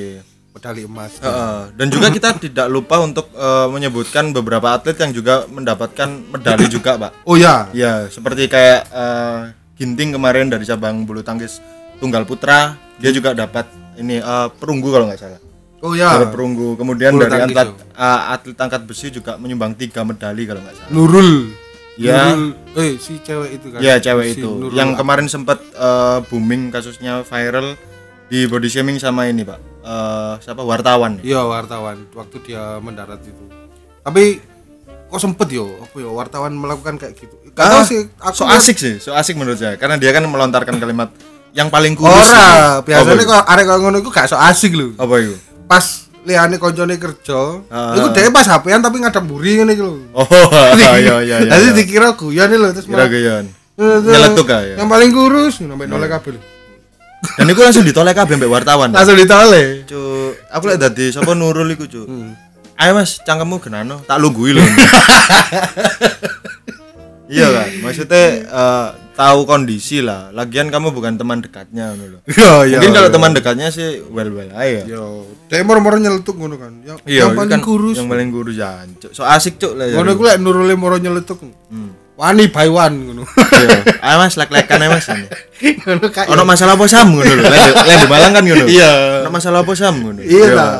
Medali 0.54 0.86
emas. 0.86 1.18
Heeh. 1.18 1.74
Dan 1.74 1.90
juga 1.90 2.08
kita 2.08 2.38
tidak 2.46 2.70
lupa 2.70 3.02
untuk 3.02 3.26
eh, 3.34 3.66
menyebutkan 3.68 4.30
beberapa 4.30 4.70
atlet 4.72 4.94
yang 4.94 5.10
juga 5.10 5.44
mendapatkan 5.50 6.08
medali 6.30 6.70
juga, 6.70 6.94
Pak. 6.96 7.26
Oh 7.26 7.34
ya, 7.34 7.68
Ya, 7.74 8.06
seperti 8.06 8.46
kayak 8.46 8.86
eh, 8.88 9.40
Ginting 9.74 10.14
kemarin 10.14 10.46
dari 10.46 10.62
cabang 10.62 11.02
bulu 11.02 11.26
tangkis 11.26 11.58
tunggal 11.98 12.22
putra, 12.22 12.78
dia 13.02 13.10
juga 13.10 13.34
dapat 13.34 13.66
ini 13.98 14.22
eh, 14.22 14.48
perunggu 14.54 14.94
kalau 14.94 15.10
nggak 15.10 15.18
salah. 15.18 15.42
oh 15.82 15.92
ya. 15.92 16.14
Juara 16.14 16.30
perunggu. 16.30 16.78
Kemudian 16.78 17.12
Bulu 17.18 17.26
dari 17.26 17.50
atlet 17.50 17.68
eh, 17.74 18.20
atlet 18.30 18.54
angkat 18.54 18.82
besi 18.86 19.10
juga 19.10 19.34
menyumbang 19.34 19.74
tiga 19.74 20.06
medali 20.06 20.46
kalau 20.46 20.62
nggak 20.62 20.76
salah. 20.78 20.90
Nurul. 20.94 21.50
Ya. 21.98 22.30
Nurul. 22.30 22.54
Eh 22.78 22.94
si 23.02 23.18
cewek 23.18 23.58
itu 23.58 23.66
kan. 23.74 23.82
Ya, 23.82 23.98
cewek 23.98 24.26
Si 24.30 24.38
itu. 24.38 24.46
Nurul. 24.48 24.70
Yang 24.78 24.90
kemarin 24.94 25.26
sempat 25.26 25.58
eh, 25.74 26.18
booming 26.30 26.70
kasusnya 26.70 27.26
viral 27.26 27.74
di 28.30 28.46
body 28.46 28.70
shaming 28.70 29.02
sama 29.02 29.26
ini, 29.26 29.42
Pak. 29.42 29.73
Eh, 29.84 30.32
siapa 30.40 30.62
wartawan? 30.62 31.20
Iya 31.20 31.44
wartawan 31.44 32.08
waktu 32.10 32.36
dia 32.42 32.80
mendarat 32.80 33.20
itu. 33.20 33.44
Tapi 34.00 34.40
kok 35.06 35.20
sempet 35.20 35.48
yo 35.50 35.68
apa 35.78 35.92
yo 35.94 36.10
wartawan 36.10 36.50
melakukan 36.50 36.96
kayak 36.96 37.12
gitu. 37.14 37.36
Gak 37.52 37.62
Ah, 37.62 37.84
sih 37.84 38.08
aku 38.16 38.34
so 38.34 38.44
asik 38.46 38.74
sih, 38.74 38.96
so 38.96 39.12
asik 39.12 39.36
menurut 39.36 39.54
saya 39.54 39.76
karena 39.76 39.94
dia 39.94 40.10
kan 40.10 40.24
melontarkan 40.24 40.80
kalimat 40.80 41.12
yang 41.52 41.68
paling 41.68 41.92
kurus. 41.92 42.16
Ora, 42.26 42.80
gitu. 42.80 42.90
biasanya 42.90 43.24
kok 43.24 43.44
arek 43.46 43.64
kok 43.64 43.78
ngono 43.78 43.96
iku 44.00 44.10
gak 44.10 44.26
so 44.26 44.34
asik 44.34 44.72
lho. 44.72 44.96
apa 44.96 45.14
itu? 45.20 45.36
Pas 45.64 45.84
liane 46.24 46.56
koncone 46.56 46.96
kerja, 46.96 47.60
Ah. 47.68 47.92
iku 47.92 48.08
dhewe 48.10 48.32
pas 48.32 48.48
HP-an 48.48 48.80
tapi 48.80 48.96
ngadep 48.98 49.20
mburi 49.20 49.60
ngene 49.60 49.70
iki 49.70 49.84
lho. 49.84 50.00
Oh, 50.10 50.24
iya 50.80 50.96
iya 50.96 51.14
iya. 51.20 51.36
Jadi 51.52 51.66
iya. 51.66 51.76
dikira 51.76 52.08
guyon 52.12 52.48
lho 52.48 52.68
terus 52.72 52.88
Kira 52.88 53.04
gayon. 53.04 53.44
eh, 53.74 53.96
Nyeletuk 54.00 54.48
ya. 54.48 54.80
Yang 54.80 54.88
paling 54.88 55.10
kurus 55.12 55.54
sampai 55.60 55.84
nolak 55.84 56.08
kabel. 56.10 56.40
Dan 57.34 57.46
itu 57.46 57.60
langsung 57.60 57.82
ditolak 57.82 58.14
kabeh 58.14 58.36
mbek 58.36 58.48
wartawan. 58.48 58.90
Langsung 58.90 59.16
ditolak. 59.16 59.84
Cuk, 59.84 60.32
aku 60.48 60.64
lihat 60.68 60.80
dadi 60.82 61.08
sapa 61.08 61.32
Nurul 61.32 61.70
iku, 61.70 61.84
Cuk. 61.84 62.06
Hmm. 62.06 62.32
Ayo 62.74 62.90
Mas, 62.92 63.22
cangkemmu 63.22 63.58
genano, 63.58 64.02
tak 64.02 64.18
lunggui 64.18 64.50
lho. 64.50 64.58
iya 67.30 67.46
kan, 67.48 67.68
maksudnya 67.80 68.24
eh, 68.42 68.88
tahu 69.14 69.46
kondisi 69.46 70.02
lah. 70.02 70.28
Lagian 70.30 70.68
kamu 70.68 70.90
bukan 70.90 71.14
teman 71.14 71.38
dekatnya 71.38 71.94
ngono 71.94 72.04
lho. 72.04 72.18
Iya 72.26 72.50
iya. 72.66 72.76
Mungkin 72.78 72.92
kalau 72.92 73.10
teman 73.10 73.30
dekatnya 73.30 73.70
sih 73.70 74.02
well 74.10 74.28
well 74.28 74.50
aja. 74.52 74.82
Yo, 74.84 75.22
dia 75.46 75.62
moro-moro 75.62 75.96
nyeletuk 75.96 76.34
ngono 76.34 76.58
kan. 76.58 76.82
Yang, 76.82 76.98
Iya, 77.06 77.30
yang 77.30 77.38
paling 77.38 77.52
kan 77.54 77.62
kurus. 77.62 77.96
Yang 77.96 78.08
paling 78.10 78.28
kurus 78.28 78.56
ya, 78.58 78.70
Cuk. 78.98 79.10
So 79.14 79.22
asik, 79.22 79.54
Cuk. 79.56 79.72
lah, 79.78 79.86
Ngono 79.94 80.10
jadi. 80.10 80.18
ku 80.18 80.22
lek 80.26 80.38
nurule 80.42 80.74
moro 80.74 80.96
nyeletuk. 80.98 81.38
Hmm. 81.70 81.94
Wani 82.14 82.46
by 82.46 82.70
one 82.70 82.96
ngono. 83.10 83.22
Iya. 83.26 83.78
Ayo 84.06 84.16
Mas, 84.22 84.38
lek-lekan 84.38 84.78
aja 84.78 84.90
Mas. 84.94 85.06
ini. 85.10 85.26
Ngono 85.82 86.06
kayak. 86.14 86.30
Ono 86.30 86.42
masalah 86.46 86.78
apa 86.78 86.86
sam 86.86 87.10
ngono 87.10 87.26
lho. 87.26 87.42
Lek 87.42 87.62
lek 87.74 87.96
di 87.98 88.06
Malang 88.06 88.32
kan 88.38 88.42
ngono. 88.46 88.64
Iya. 88.70 88.92
Ono 89.26 89.30
masalah 89.34 89.58
apa 89.66 89.72
sam 89.74 89.94
ngono. 89.98 90.20
Iya 90.22 90.46
lah. 90.54 90.74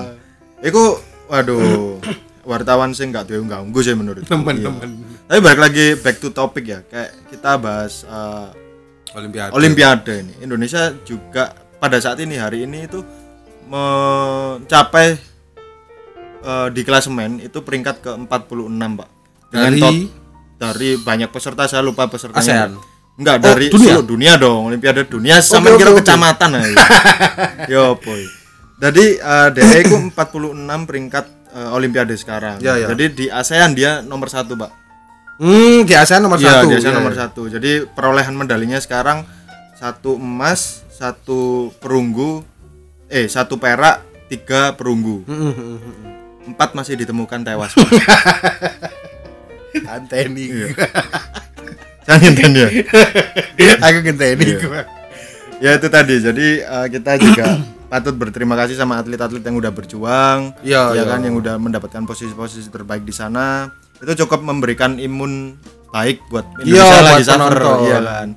Iku 0.63 0.83
waduh 1.27 1.99
wartawan 2.45 2.93
sing 2.95 3.11
gak 3.11 3.27
duwe 3.27 3.43
ganggu 3.51 3.81
sih 3.83 3.99
menurut. 3.99 4.23
Temen-temen. 4.31 4.89
Iya. 4.95 5.27
Tapi 5.27 5.39
balik 5.43 5.61
lagi 5.61 5.87
back 5.99 6.17
to 6.23 6.31
topic 6.31 6.65
ya. 6.71 6.79
Kayak 6.87 7.11
kita 7.27 7.51
bahas 7.59 8.07
eh, 8.07 8.49
Olimpiade. 9.19 9.51
Olimpiade 9.55 10.15
ini. 10.23 10.35
Indonesia 10.39 10.95
juga 11.03 11.55
pada 11.83 11.99
saat 11.99 12.23
ini 12.23 12.39
hari 12.39 12.63
ini 12.63 12.87
itu 12.87 13.03
mencapai 13.67 15.19
eh, 16.47 16.69
di 16.71 16.83
klasemen 16.87 17.43
itu 17.43 17.59
peringkat 17.59 18.07
ke-46, 18.07 18.79
Pak. 19.03 19.09
Dengan 19.51 19.73
Dari? 19.75 20.24
Dari 20.55 20.97
banyak 20.97 21.29
peserta 21.29 21.67
saya 21.67 21.81
lupa 21.81 22.07
pesertanya. 22.07 22.71
ASEAN? 22.71 22.73
Enggak, 23.15 23.37
Oh, 23.37 23.43
dari 23.45 23.67
dunia? 23.71 23.95
seluruh 23.95 24.07
dunia 24.09 24.33
dong, 24.35 24.61
Olimpiade 24.67 25.07
dunia 25.07 25.39
sama 25.39 25.71
oke, 25.71 25.79
kira 25.79 25.91
oke. 25.91 26.03
kecamatan 26.03 26.51
aja. 26.59 26.77
Yo 27.73 27.95
boy. 27.97 28.23
Jadi 28.77 29.05
eh, 29.17 29.49
DE 29.51 29.77
itu 29.81 29.97
46 30.11 30.11
peringkat 30.83 31.25
eh, 31.53 31.71
Olimpiade 31.71 32.15
sekarang. 32.15 32.59
Ya, 32.59 32.75
ya. 32.75 32.91
Jadi 32.91 33.05
di 33.15 33.27
ASEAN 33.29 33.71
dia 33.73 34.03
nomor 34.03 34.27
satu, 34.27 34.59
Pak. 34.59 34.71
Hmm, 35.35 35.83
di 35.83 35.95
ASEAN 35.95 36.23
nomor 36.23 36.39
Iya, 36.39 36.59
satu. 36.59 36.67
di 36.67 36.75
ASEAN 36.75 36.91
Iya, 36.91 36.99
nomor 36.99 37.15
iya. 37.15 37.21
satu. 37.21 37.43
Jadi 37.47 37.71
perolehan 37.89 38.35
medalinya 38.35 38.79
sekarang 38.79 39.23
satu 39.75 40.15
emas, 40.15 40.83
satu 40.91 41.71
perunggu, 41.79 42.43
eh 43.07 43.27
satu 43.27 43.59
perak, 43.59 44.03
tiga 44.27 44.75
perunggu. 44.75 45.23
Hmm, 45.23 45.39
hmm, 45.39 45.55
hmm. 45.55 46.13
empat 46.51 46.75
masih 46.75 46.95
ditemukan 46.97 47.41
tewas. 47.41 47.75
Anteni. 49.85 50.47
Jangan 52.07 52.21
ngenten 52.23 52.51
ya. 52.55 52.69
Aku 53.85 53.99
ngenteni 54.01 54.45
Iya. 54.47 54.59
gua. 54.61 54.83
Ya 55.57 55.71
itu 55.75 55.89
tadi. 55.89 56.15
Jadi 56.19 56.47
eh, 56.61 56.87
kita 56.89 57.17
juga 57.17 57.47
patut 57.91 58.13
berterima 58.13 58.55
kasih 58.55 58.75
sama 58.75 58.99
atlet-atlet 58.99 59.41
yang 59.41 59.57
udah 59.57 59.71
berjuang, 59.71 60.53
Iya, 60.61 60.93
ya 60.93 60.97
iya. 60.97 61.05
kan 61.07 61.21
yang 61.21 61.35
udah 61.35 61.57
mendapatkan 61.57 62.03
posisi-posisi 62.03 62.69
terbaik 62.69 63.03
di 63.03 63.13
sana. 63.13 63.71
Itu 63.97 64.13
cukup 64.21 64.43
memberikan 64.43 64.99
imun 64.99 65.57
baik 65.89 66.21
buat 66.29 66.45
Iya, 66.61 66.83
Indonesia 66.83 67.01
lagi 67.01 67.15
buat 67.15 67.25
suffer, 67.25 67.55
penonton. 67.57 67.79
iya 67.85 67.99
kan. 68.01 68.29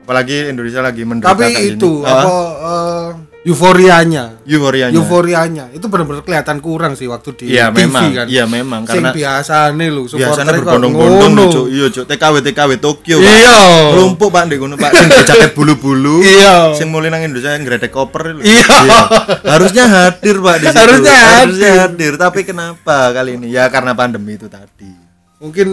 Apalagi 0.00 0.36
Indonesia 0.46 0.80
lagi 0.80 1.02
menderita 1.02 1.30
Tapi 1.32 1.46
itu 1.70 1.92
apa 2.02 2.22
Ah, 2.22 2.50
eh, 2.60 3.08
euforianya. 3.40 4.36
euforianya. 4.44 4.92
Euforianya 4.92 5.64
itu 5.72 5.88
benar-benar 5.88 6.20
kelihatan 6.20 6.60
kurang 6.60 6.92
sih 6.92 7.08
waktu 7.08 7.32
di 7.40 7.44
Iya 7.56 7.72
TV 7.72 7.88
memang, 7.88 8.04
kan. 8.12 8.26
iya 8.28 8.44
memang 8.44 8.82
Sing 8.84 9.00
karena 9.00 9.10
biasa 9.16 9.72
nih 9.72 9.88
lu 9.88 10.02
biasanya 10.04 10.52
berbondong-bondong 10.60 11.32
lho, 11.32 11.44
Cuk. 11.48 11.66
Iya. 11.72 11.86
TKW 12.04 12.34
TKW 12.44 12.70
Tokyo. 12.76 13.16
Iya. 13.16 13.56
Lumpuk 13.96 14.28
Pak 14.28 14.42
ndek 14.44 14.58
ngono 14.60 14.76
Pak, 14.76 14.92
sing 14.92 15.08
jaket 15.24 15.50
bulu-bulu. 15.56 16.20
Iya. 16.20 16.76
Sing 16.76 16.92
mulai 16.92 17.08
nang 17.08 17.24
Indonesia 17.24 17.56
yang 17.56 17.64
gredek 17.64 17.88
koper 17.88 18.36
lho. 18.36 18.44
Iya. 18.44 18.68
Harusnya 19.48 19.84
hadir 19.88 20.36
Pak 20.36 20.54
di 20.60 20.66
situ. 20.68 20.76
Harusnya 20.76 21.18
Harusnya 21.40 21.70
hadir, 21.88 22.12
tapi 22.20 22.40
kenapa 22.44 23.16
kali 23.16 23.40
ini? 23.40 23.48
Ya 23.48 23.72
karena 23.72 23.96
pandemi 23.96 24.36
itu 24.36 24.52
tadi. 24.52 24.92
Mungkin 25.40 25.68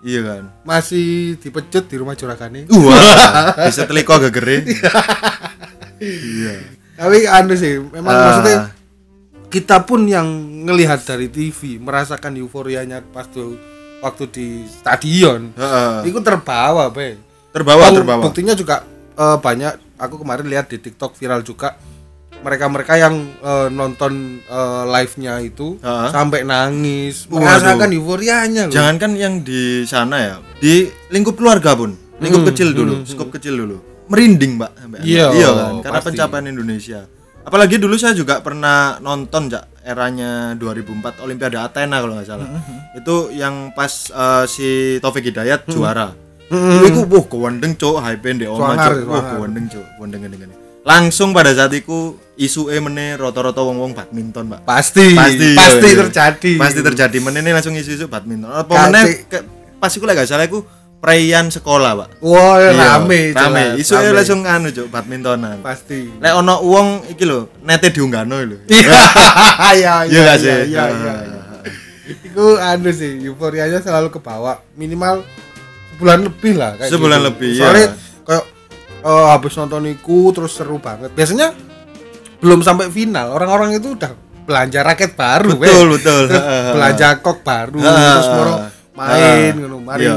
Iya 0.00 0.20
kan. 0.24 0.42
masih 0.64 1.36
dipecut 1.36 1.84
di 1.84 2.00
rumah 2.00 2.16
juragane. 2.16 2.64
Wah, 2.72 3.52
bisa 3.68 3.84
teliko 3.84 4.16
gegere. 4.16 4.64
Iya. 6.00 6.79
Tapi 7.00 7.24
anu 7.24 7.54
sih, 7.54 7.80
memang 7.80 8.12
Ah. 8.12 8.22
maksudnya 8.22 8.56
kita 9.48 9.82
pun 9.82 10.04
yang 10.04 10.28
ngelihat 10.62 11.00
dari 11.02 11.26
TV 11.26 11.80
merasakan 11.80 12.36
euforianya 12.36 13.00
pas 13.02 13.24
tuh 13.24 13.56
waktu 13.98 14.24
di 14.28 14.46
stadion. 14.66 15.50
Heeh. 15.54 16.06
Itu 16.06 16.20
terbawa, 16.20 16.88
Be. 16.88 17.16
Terbawa, 17.50 17.88
Bang, 17.88 17.96
terbawa. 17.96 18.22
Buktinya 18.22 18.52
juga 18.52 18.84
eh, 19.12 19.36
banyak 19.36 19.96
aku 19.96 20.16
kemarin 20.18 20.46
lihat 20.46 20.68
di 20.68 20.78
TikTok 20.78 21.12
viral 21.14 21.40
juga 21.40 21.74
mereka-mereka 22.38 22.94
yang 22.96 23.14
eh, 23.34 23.68
nonton 23.70 24.12
eh, 24.42 24.82
live-nya 24.86 25.40
itu 25.40 25.76
Ha? 25.78 26.08
sampai 26.10 26.40
nangis, 26.42 27.24
Waduh. 27.26 27.40
merasakan 27.40 27.90
euforianya 27.90 28.62
loh. 28.64 28.72
Jangankan 28.72 29.12
yang 29.14 29.34
di 29.40 29.82
sana 29.84 30.16
ya, 30.18 30.34
di 30.54 30.84
lingkup 31.08 31.34
keluarga 31.34 31.74
pun, 31.74 31.90
lingkup 32.18 32.40
Hmm, 32.40 32.48
kecil 32.48 32.68
dulu, 32.70 33.02
skup 33.04 33.28
kecil 33.30 33.56
dulu, 33.58 33.76
merinding 34.10 34.58
mbak, 34.58 34.70
Iya, 35.00 35.26
iya 35.30 35.48
kan, 35.54 35.72
karena 35.80 35.98
pasti. 36.02 36.08
pencapaian 36.12 36.46
Indonesia. 36.50 37.00
Apalagi 37.40 37.80
dulu 37.80 37.96
saya 37.96 38.12
juga 38.12 38.42
pernah 38.44 39.00
nonton 39.00 39.48
jak 39.48 39.64
eranya 39.80 40.52
2004 40.60 41.24
Olimpiade 41.24 41.56
Athena 41.56 42.02
kalau 42.04 42.18
nggak 42.18 42.28
salah. 42.28 42.44
Hmm, 42.44 43.00
Itu 43.00 43.32
yang 43.32 43.72
pas 43.72 44.12
eh, 44.12 44.44
si 44.44 44.68
Taufik 45.00 45.24
Hidayat 45.24 45.64
juara. 45.70 46.12
Hmm. 46.50 46.82
Iku 46.82 47.06
wah 47.06 47.24
kewendeng 47.30 47.78
cuk, 47.78 48.02
hype 48.02 48.26
omah 48.44 48.74
Swanger, 48.74 48.92
cuk. 48.92 49.06
Wah 49.06 49.22
swanger. 49.22 49.30
kewendeng 49.38 49.66
cuk, 49.70 49.86
kewendeng 49.96 50.20
ngene 50.26 50.54
Langsung 50.80 51.30
pada 51.30 51.52
saat 51.52 51.70
itu 51.76 52.16
isu 52.34 52.72
e 52.72 52.80
meneh 52.80 53.14
rata-rata 53.14 53.60
wong-wong 53.60 53.92
badminton, 53.92 54.48
Mbak. 54.48 54.60
Pasti, 54.64 55.12
pasti 55.12 55.52
pasti 55.54 55.86
iya, 55.86 55.92
iya. 55.92 56.00
terjadi. 56.08 56.52
pasti 56.56 56.80
terjadi 56.80 57.16
meneh 57.20 57.40
ini 57.44 57.52
langsung 57.52 57.76
isu-isu 57.76 58.08
badminton 58.08 58.48
apa 58.48 58.90
ke- 59.28 59.44
pas 59.80 59.92
lek 59.92 60.12
gak 60.12 60.28
salah 60.28 60.44
iku 60.44 60.60
perayaan 61.00 61.48
sekolah 61.48 61.90
pak 61.94 62.08
Wah, 62.20 62.60
Iya, 62.60 62.70
rame, 63.00 63.32
rame 63.32 63.62
jelas, 63.72 63.80
isu 63.80 63.92
rame. 63.94 64.12
langsung 64.12 64.40
anu 64.44 64.68
cuk 64.68 64.86
badmintonan 64.86 65.56
pasti. 65.60 66.12
lek 66.14 66.32
ono 66.34 66.60
uang 66.60 66.88
iki 67.08 67.24
lho 67.24 67.48
nete 67.60 67.88
diunggahno 67.88 68.36
lho 68.38 68.56
Iya, 68.68 69.00
iya, 69.72 69.94
iya 70.06 70.34
Iya, 70.36 70.56
iya, 70.62 70.84
iya. 70.84 71.14
Itu 72.10 72.44
anu 72.54 72.90
sih, 72.90 73.22
euforianya 73.22 73.78
selalu 73.78 74.10
ke 74.10 74.18
bawah. 74.18 74.58
Minimal 74.74 75.22
sebulan 75.92 76.20
lebih 76.22 76.52
lah 76.54 76.74
kayak 76.74 76.90
Sebulan 76.90 77.18
gitu. 77.18 77.28
lebih, 77.28 77.50
Soalnya 77.54 77.86
iya. 77.86 77.92
kayak 78.26 78.44
eh, 79.00 79.26
habis 79.30 79.52
nonton 79.54 79.82
iku 79.88 80.18
terus 80.30 80.52
seru 80.52 80.76
banget. 80.76 81.10
Biasanya 81.10 81.54
belum 82.38 82.60
sampai 82.60 82.88
final, 82.88 83.30
orang-orang 83.30 83.78
itu 83.78 83.94
udah 83.94 84.10
belanja 84.42 84.80
raket 84.82 85.14
baru, 85.14 85.54
betul 85.54 85.86
weh. 85.86 85.96
betul 85.96 86.20
Terus 86.26 86.42
belanja 86.74 87.06
kok 87.16 87.38
baru, 87.40 87.78
terus 87.78 88.28
moro 88.28 88.54
main 88.92 89.54
ngono, 89.54 89.76
mari 89.78 90.04
Iya. 90.04 90.16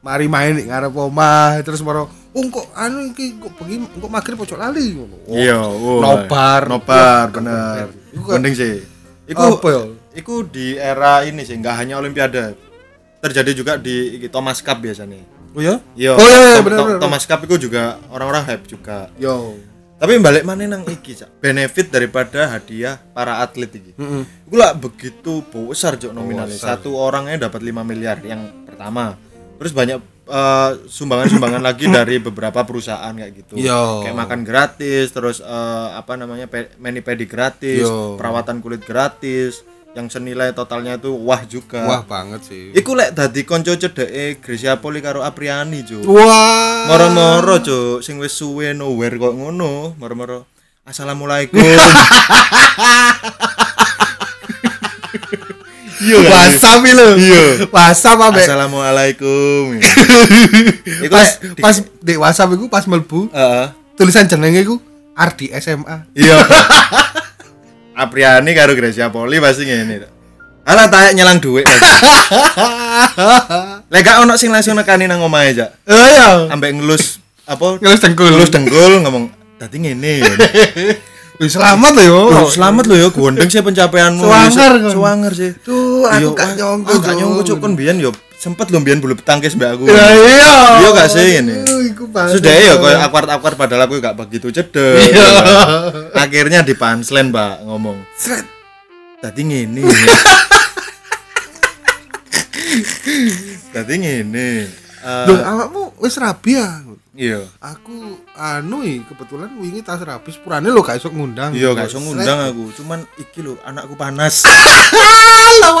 Mari 0.00 0.26
main 0.32 0.56
di 0.56 0.64
ngarep 0.64 0.92
omah, 0.96 1.60
terus 1.60 1.84
moro 1.84 2.08
Oh 2.30 2.46
kok 2.46 2.70
anu 2.78 3.10
iki 3.10 3.42
kok 3.42 3.58
bengi 3.58 3.82
kok 3.82 4.06
magrib 4.06 4.38
pojok 4.38 4.54
lali 4.54 4.94
ngono. 4.94 5.16
Oh, 5.26 5.34
iya 5.34 5.58
oh, 5.58 5.98
nobar. 5.98 6.62
nobar 6.70 7.26
Wah, 7.26 7.26
bener 7.26 7.86
mending 8.14 8.54
sih 8.54 8.74
iku 9.26 9.58
Apa 9.58 9.66
ya? 9.66 9.82
iku 10.14 10.46
di 10.46 10.78
era 10.78 11.26
ini 11.26 11.42
sih 11.42 11.58
nggak 11.58 11.74
hanya 11.74 11.98
olimpiade 11.98 12.54
terjadi 13.18 13.50
juga 13.50 13.72
di 13.82 14.14
iki, 14.18 14.30
Thomas 14.30 14.62
Cup 14.62 14.78
biasanya 14.78 15.18
Oh 15.50 15.58
ya? 15.58 15.82
Iya, 15.98 16.14
Oh, 16.14 16.22
iya, 16.22 16.38
iya, 16.38 16.60
bener, 16.62 16.78
bener. 16.78 16.98
Thomas 17.02 17.26
Cup 17.26 17.42
itu 17.42 17.66
juga 17.66 17.98
orang-orang 18.14 18.46
hype 18.46 18.70
juga. 18.70 19.10
Yo. 19.18 19.58
Tapi 19.98 20.16
balik 20.22 20.46
mana 20.46 20.62
nang 20.62 20.86
iki, 20.86 21.18
Cak. 21.18 21.42
Benefit 21.42 21.90
daripada 21.90 22.46
hadiah 22.46 23.02
para 23.10 23.42
atlet 23.42 23.66
iki. 23.66 23.92
Heeh. 23.98 24.22
Iku 24.46 24.54
lah 24.54 24.78
begitu 24.78 25.42
besar 25.50 25.98
Cok 25.98 26.14
nominalnya. 26.14 26.54
Satu 26.54 26.94
orangnya 26.94 27.50
dapat 27.50 27.66
5 27.66 27.82
miliar 27.82 28.22
yang 28.22 28.62
pertama. 28.62 29.18
Terus 29.60 29.76
banyak 29.76 30.00
eh, 30.24 30.70
sumbangan-sumbangan 30.88 31.60
lagi 31.60 31.84
dari 32.00 32.16
beberapa 32.16 32.64
perusahaan 32.64 33.12
kayak 33.12 33.44
gitu. 33.44 33.60
Yo. 33.60 34.00
Kayak 34.00 34.16
makan 34.16 34.40
gratis, 34.40 35.12
terus 35.12 35.44
eh, 35.44 35.88
apa 35.92 36.16
namanya 36.16 36.48
pe- 36.48 36.72
mani 36.80 37.04
pedi 37.04 37.28
gratis, 37.28 37.84
Yo. 37.84 38.16
perawatan 38.16 38.64
kulit 38.64 38.80
gratis, 38.80 39.60
yang 39.92 40.08
senilai 40.08 40.54
totalnya 40.54 40.96
itu 40.96 41.12
wah 41.12 41.44
juga. 41.44 41.82
Wah 41.84 42.02
banget 42.06 42.46
sih. 42.46 42.64
Iku 42.72 42.96
lek 42.96 43.12
dadi 43.12 43.42
konco 43.42 43.74
cedeke 43.74 44.38
Gracia 44.40 44.78
Poli 44.78 45.02
karo 45.02 45.20
Apriani, 45.20 45.82
Cuk. 45.84 46.06
Wah. 46.06 46.88
Moro-moro 46.88 47.60
cuk, 47.60 47.98
sing 48.00 48.16
wis 48.16 48.32
suwe 48.32 48.72
nowhere 48.72 49.18
kok 49.18 49.34
ngono, 49.36 49.92
moro-moro. 49.98 50.46
Assalamualaikum. 50.88 51.60
Iya? 56.00 56.18
WhatsApp 56.24 56.80
lho. 56.80 57.08
Iya. 57.20 57.42
WhatsApp 57.68 58.18
ambek 58.18 58.44
Assalamualaikum. 58.48 59.76
Iku 61.04 61.12
pas 61.12 61.28
pas 61.60 61.76
di 61.80 62.14
WhatsApp 62.16 62.56
iku 62.56 62.66
pas 62.72 62.84
melbu 62.88 63.28
Heeh. 63.30 63.66
tulisan 64.00 64.24
jenenge 64.24 64.64
iku 64.64 64.80
Ardi 65.12 65.52
SMA. 65.60 66.08
Iya. 66.16 66.40
Apriani 68.00 68.56
karo 68.56 68.72
Gracia 68.72 69.12
Poli 69.12 69.36
pasti 69.44 69.68
ngene. 69.68 70.08
Alah 70.64 70.88
tak 70.88 71.12
nyelang 71.12 71.36
duit. 71.36 71.68
Lek 73.92 74.00
gak 74.00 74.24
ono 74.24 74.40
sing 74.40 74.48
langsung 74.48 74.78
nekani 74.78 75.04
nang 75.04 75.20
omahe, 75.20 75.52
Cak. 75.52 75.84
Oh 75.84 76.06
iya. 76.08 76.48
Ambek 76.48 76.80
ngelus 76.80 77.20
apa? 77.44 77.76
Ngelus 77.76 78.00
dengkul. 78.00 78.32
Ngelus 78.32 78.52
dengkul 78.52 78.92
ngomong 79.04 79.24
dadi 79.60 79.76
ngene. 79.76 80.24
ya." 80.24 80.32
Selamat 81.40 81.96
loh 81.96 82.04
yo. 82.04 82.20
Oh, 82.36 82.48
selamat 82.52 82.84
lo 82.84 83.00
ya, 83.00 83.08
gondeng 83.08 83.48
sih 83.48 83.64
pencapaianmu. 83.64 84.20
Swanger, 84.20 84.72
Ya, 84.76 84.92
kan? 84.92 85.32
Sih. 85.32 85.56
Tuh, 85.64 86.04
aku 86.04 86.36
gak 86.36 86.52
nyongko, 86.60 86.92
ah, 86.92 87.00
gak 87.00 87.16
nyongko 87.16 87.40
cuk 87.48 87.58
kon 87.64 87.72
biyen 87.80 87.96
yo 87.96 88.12
sempet 88.36 88.68
lo 88.68 88.80
biyen 88.84 89.00
bulu 89.00 89.16
tangkis 89.16 89.56
mbak 89.56 89.72
aku. 89.72 89.88
Ya 89.88 90.04
iya. 90.20 90.52
Iya 90.84 90.88
gak 90.92 91.08
sih 91.08 91.40
ini? 91.40 91.64
Sudah 92.28 92.52
ya 92.52 92.76
koyo 92.76 92.96
akwar-akwar 93.00 93.56
padahal 93.56 93.88
aku 93.88 94.04
gak 94.04 94.20
begitu 94.20 94.52
cedek. 94.52 95.00
Iya. 95.00 95.28
Akhirnya 96.12 96.60
di 96.60 96.76
punchline, 96.76 97.32
Mbak, 97.32 97.64
ngomong. 97.64 97.96
Sret. 98.20 98.44
Tadi 99.24 99.40
ngene. 99.40 99.80
Tadi 103.72 103.94
ngene. 103.96 104.48
Eh, 105.00 105.26
Loh, 105.32 105.38
awakmu 105.40 105.82
wis 105.96 106.20
rabi 106.20 106.60
ya? 106.60 106.84
iya. 107.16 107.40
Aku 107.56 108.20
anu 108.36 108.84
kebetulan 109.08 109.48
wingi 109.56 109.80
tas 109.80 109.96
rabi 110.00 110.28
sepurane 110.28 110.68
lo 110.68 110.84
gak 110.84 111.00
iso 111.00 111.08
ngundang. 111.08 111.56
Iya, 111.56 111.72
gak 111.72 111.88
iso 111.88 112.04
ngundang 112.04 112.52
aku. 112.52 112.68
Cuman 112.76 113.08
iki 113.16 113.40
lho, 113.40 113.56
anakku 113.64 113.96
panas. 113.96 114.44
Halo, 114.48 115.80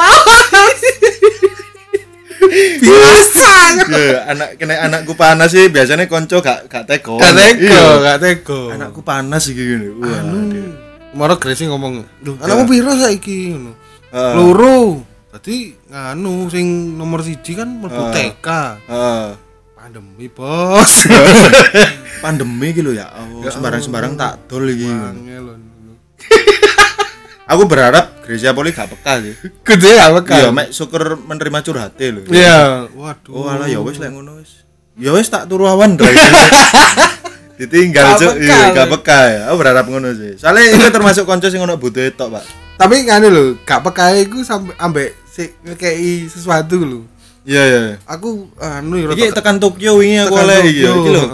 Biasa. 2.80 3.52
Iya, 3.92 4.18
anak 4.26 4.48
kena 4.56 4.80
anakku 4.88 5.12
panas 5.12 5.52
sih 5.52 5.68
biasanya 5.68 6.08
konco 6.08 6.40
gak 6.40 6.66
gak 6.72 6.88
teko. 6.88 7.20
Gak 7.20 7.36
teko, 7.36 7.68
Iya. 7.68 8.00
gak 8.00 8.18
teko. 8.24 8.60
Anakku 8.72 9.00
panas 9.04 9.44
iki 9.46 9.60
gini. 9.60 9.88
Wah. 10.00 10.24
anu. 10.24 10.38
Kemarin 11.10 11.36
Gracie 11.42 11.66
ngomong, 11.66 12.06
"Loh, 12.22 12.34
anakmu 12.38 12.64
piro 12.70 12.94
saiki?" 12.94 13.52
ngono. 13.52 13.72
Loro. 14.10 15.09
Tadi 15.30 15.56
nganu 15.86 16.50
sing 16.50 16.66
nomor 16.94 17.22
siji 17.22 17.54
kan 17.54 17.70
mlebu 17.70 18.02
Ah. 18.02 18.10
TK. 18.10 18.46
Heeh. 18.84 19.26
Pandemi, 19.72 20.26
Bos. 20.28 21.06
Pandemi 22.24 22.68
gitu 22.70 22.90
ya. 22.90 23.08
Oh, 23.08 23.40
sembarang-sembarang 23.42 24.12
tak 24.14 24.44
dol 24.46 24.66
iki. 24.66 24.90
Aku 27.46 27.66
berharap 27.66 28.22
Gracia 28.22 28.52
Poli 28.52 28.70
gak 28.70 28.86
peka 28.88 29.18
sih. 29.18 29.34
Gede 29.64 29.98
apa 29.98 30.22
Iya, 30.22 30.50
kan? 30.50 30.54
mek 30.54 30.70
syukur 30.70 31.18
menerima 31.18 31.58
curhate 31.60 32.06
lho. 32.08 32.22
Iya. 32.28 32.86
Waduh. 32.90 33.32
Oh, 33.32 33.46
alah 33.46 33.66
ya 33.66 33.78
wis 33.80 33.98
lek 33.98 34.10
ngono 34.10 34.38
wis. 34.38 34.62
Ya 34.94 35.10
wis 35.10 35.26
tak 35.26 35.46
turu 35.46 35.64
awan. 35.64 35.98
Ditinggal 37.58 38.06
Gak 38.06 38.18
cuk. 38.18 38.32
peka, 38.34 38.44
Iya, 38.46 38.58
gak 38.72 38.88
peka 38.94 39.18
ya. 39.26 39.40
Aku 39.46 39.56
berharap 39.58 39.84
ngono 39.84 40.10
sih. 40.12 40.38
Soalnya 40.38 40.70
itu 40.70 40.86
termasuk 40.88 41.24
konco 41.24 41.46
sing 41.46 41.58
ono 41.58 41.74
butuh 41.74 42.06
tok, 42.10 42.28
Pak. 42.32 42.44
Tapi 42.78 43.02
ngene 43.02 43.28
lho, 43.28 43.44
gak 43.60 43.82
pekae 43.82 44.24
iku 44.24 44.40
sampe 44.40 44.72
ambek 44.76 45.12
sik 45.30 45.54
ngekei 45.62 46.26
sesuatu 46.26 46.76
lho. 46.76 47.00
Iya 47.40 47.62
iya. 47.62 47.80
Aku 48.04 48.50
anu 48.58 48.98
ya 48.98 49.06
Iki 49.08 49.32
tekan 49.32 49.56
Tokyo 49.56 49.96
wingi 49.96 50.20
aku 50.20 50.34
oleh 50.34 50.58
iki 50.62 50.82
lho. 50.84 51.24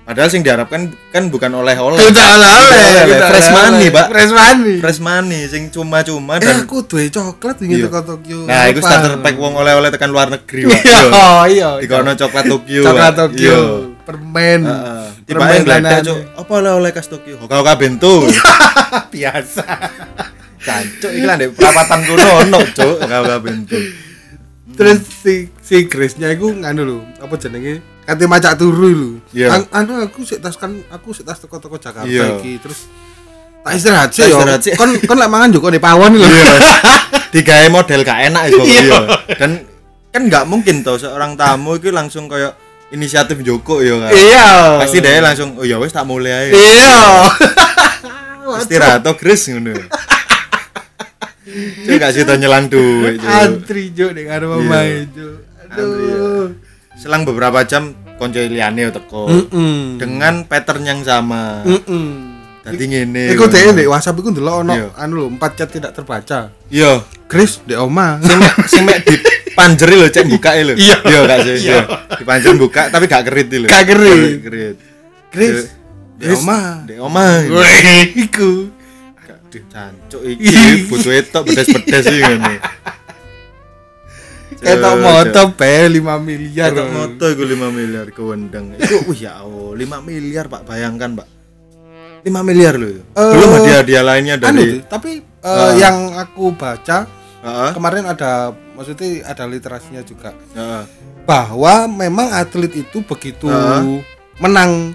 Padahal 0.00 0.26
sing 0.26 0.42
diharapkan 0.42 0.90
kan 1.14 1.30
bukan 1.30 1.54
oleh-oleh. 1.54 1.94
Kita 1.94 2.18
oleh, 2.18 2.50
Oleh-oleh, 2.50 3.18
fresh 3.22 3.46
oleh-oleh. 3.46 3.70
money, 3.70 3.86
Pak. 3.94 4.06
Fresh 4.10 4.32
money. 4.34 4.74
Fresh 4.82 4.98
money 4.98 5.40
sing 5.46 5.62
cuma-cuma 5.70 6.34
Eh 6.34 6.42
dan 6.42 6.66
aku 6.66 6.82
duwe 6.82 7.06
coklat 7.06 7.62
wingi 7.62 7.78
Iya. 7.78 7.86
teko 7.86 8.00
Tokyo. 8.02 8.38
Nah, 8.42 8.66
itu 8.66 8.82
Apa? 8.82 8.88
starter 8.90 9.22
pack 9.22 9.36
wong 9.38 9.54
oleh-oleh 9.54 9.86
tekan 9.94 10.10
luar 10.10 10.26
negeri, 10.26 10.66
Pak. 10.66 10.82
Iya, 10.82 10.98
Yo. 10.98 11.30
iya. 11.46 11.68
Dikono 11.78 12.10
coklat 12.18 12.44
Tokyo. 12.44 12.82
Coklat. 12.82 13.12
Tokyo, 13.14 13.54
Iya. 13.54 13.58
permen. 14.02 14.60
Heeh. 14.66 15.04
Permen. 15.30 15.62
Cuk. 16.02 16.18
Apa 16.34 16.52
oleh-oleh 16.58 16.90
khas 16.90 17.06
Tokyo? 17.06 17.38
Hoka-hoka 17.38 17.78
bento. 17.78 18.26
Biasa. 19.14 19.62
Cancuk 20.60 21.10
iki 21.10 21.24
lah 21.28 21.34
ndek 21.36 21.50
perapatan 21.52 21.98
kono 22.04 22.26
ono, 22.44 22.58
Cuk. 22.70 22.96
Hoka-hoka 23.00 23.36
bento. 23.40 23.76
Terus 24.70 24.98
si 25.04 25.34
si 25.60 25.84
Grace-nya 25.84 26.30
iku 26.30 26.52
nganu 26.52 26.82
lho, 26.84 26.98
apa 27.18 27.34
jenenge? 27.36 27.80
Kate 28.04 28.24
macak 28.24 28.56
turu 28.56 28.88
lho. 28.88 29.10
Iya. 29.30 29.56
An- 29.56 29.68
anu 29.72 30.00
aku 30.00 30.24
sik 30.24 30.40
tas 30.40 30.56
kan 30.56 30.72
aku 30.88 31.12
sik 31.12 31.24
tas 31.24 31.36
teko-teko 31.36 31.76
Jakarta 31.76 32.08
Iya. 32.08 32.38
iki 32.38 32.56
terus 32.58 32.88
tak 33.60 33.76
istirahat 33.76 34.08
sih 34.10 34.24
yo. 34.24 34.40
Kon 34.74 34.96
kon 35.04 35.16
lek 35.16 35.28
mangan 35.28 35.50
juga 35.50 35.68
nih 35.68 35.78
pawon 35.78 36.16
lho. 36.16 36.24
Iya. 36.24 36.54
Digawe 37.34 37.66
model 37.68 38.00
gak 38.02 38.18
enak 38.26 38.42
iku 38.48 38.62
Iya. 38.62 38.80
iya. 38.80 38.98
Dan 39.36 39.50
kan 40.10 40.22
nggak 40.26 40.44
mungkin 40.44 40.82
tau 40.82 40.98
seorang 40.98 41.38
tamu 41.38 41.78
itu 41.78 41.92
langsung 41.92 42.26
kayak 42.26 42.56
inisiatif 42.90 43.38
Joko 43.40 43.78
ya 43.80 44.00
kan. 44.00 44.10
Iya. 44.10 44.46
Pasti 44.80 44.98
dia 44.98 45.20
langsung 45.20 45.54
oh 45.54 45.62
ya 45.62 45.76
wes 45.76 45.92
tak 45.92 46.08
mulai 46.08 46.48
aja. 46.48 46.52
Iya. 46.52 46.98
Istirahat 48.58 49.04
to 49.04 49.14
Chris 49.14 49.46
ngono. 49.46 49.76
Cuk 51.86 51.96
gak 51.98 52.12
sih 52.14 52.22
nyelang 52.24 52.66
duit. 52.70 53.18
Antri 53.22 53.90
jo 53.90 54.10
ning 54.14 54.26
karo 54.26 54.54
Iya. 54.54 54.58
omahe 54.62 54.96
jo. 55.10 55.28
Aduh. 55.70 56.46
Selang 56.94 57.22
beberapa 57.24 57.64
jam 57.64 57.94
konco 58.18 58.38
liyane 58.38 58.90
teko. 58.90 59.30
Heeh. 59.30 59.96
Dengan 59.98 60.44
pattern 60.44 60.82
yang 60.84 61.00
sama. 61.02 61.64
Heeh. 61.64 62.08
Dadi 62.60 62.84
ngene. 62.86 63.32
Iku 63.32 63.48
dhek 63.48 63.72
ndek 63.72 63.88
WhatsApp 63.88 64.20
iku 64.20 64.28
ndelok 64.30 64.56
ono 64.62 64.72
Iya. 64.76 64.88
anu 65.00 65.12
lho, 65.16 65.26
empat 65.32 65.56
chat 65.56 65.70
tidak 65.72 65.96
terbaca. 65.96 66.52
Iya. 66.68 67.00
Grace 67.26 67.64
ndek 67.64 67.78
oma. 67.80 68.20
Sing 68.20 68.38
sing 68.68 68.82
mek 68.84 69.00
di 69.08 69.16
panjeri 69.56 69.94
lho 69.96 70.06
cek 70.12 70.28
buka 70.28 70.50
lho. 70.60 70.74
Iya. 70.76 70.96
Iya 71.08 71.18
gak 71.24 71.38
sih? 71.40 71.54
Iya. 71.56 71.78
Iya. 71.80 71.80
Di 72.20 72.24
panjer 72.28 72.52
buka 72.60 72.82
tapi 72.92 73.04
gak 73.08 73.24
kerit 73.26 73.48
lho. 73.48 73.66
Gak 73.66 73.84
kerit. 73.88 74.38
Kerit. 74.44 74.76
Chris, 75.30 75.70
oma. 76.36 76.84
Dek 76.84 76.98
oma. 77.00 77.24
Iku. 78.18 78.79
Aduh, 79.50 79.66
cancuk 79.66 80.22
iki 80.22 80.46
butuh 80.86 81.10
etok 81.10 81.42
bedes-bedes 81.42 82.06
iki 82.06 82.22
ngene. 82.22 82.54
Ketok 84.62 84.94
moto 84.98 85.42
be 85.58 85.90
5 85.90 85.98
miliar. 86.22 86.70
Ketok 86.70 86.88
moto 86.90 87.24
iku 87.26 87.42
5 87.42 87.66
miliar 87.72 88.06
kewendeng. 88.14 88.78
Iku 88.78 89.10
wih 89.10 89.26
ya 89.26 89.42
Allah, 89.42 89.74
5 89.74 90.06
miliar 90.06 90.46
Pak, 90.46 90.62
bayangkan 90.62 91.18
Pak. 91.18 91.28
5 92.22 92.30
miliar 92.46 92.78
loh. 92.78 93.02
Belum 93.10 93.48
Eh, 93.48 93.54
hadiah-hadiah 93.58 94.04
lainnya 94.04 94.34
Anu 94.36 94.44
dari 94.44 94.62
tuh, 94.70 94.86
tapi 94.86 95.10
eh, 95.18 95.48
Ah. 95.48 95.72
yang 95.74 95.96
aku 96.14 96.52
baca 96.52 97.08
Heeh. 97.40 97.70
kemarin 97.72 98.04
ada 98.06 98.52
maksudnya 98.76 99.24
ada 99.24 99.48
literasinya 99.48 100.04
juga 100.04 100.30
Heeh. 100.52 100.82
bahwa 101.26 101.88
memang 101.88 102.30
atlet 102.30 102.70
itu 102.76 103.00
begitu 103.02 103.48
Ah. 103.48 103.80
menang 104.38 104.92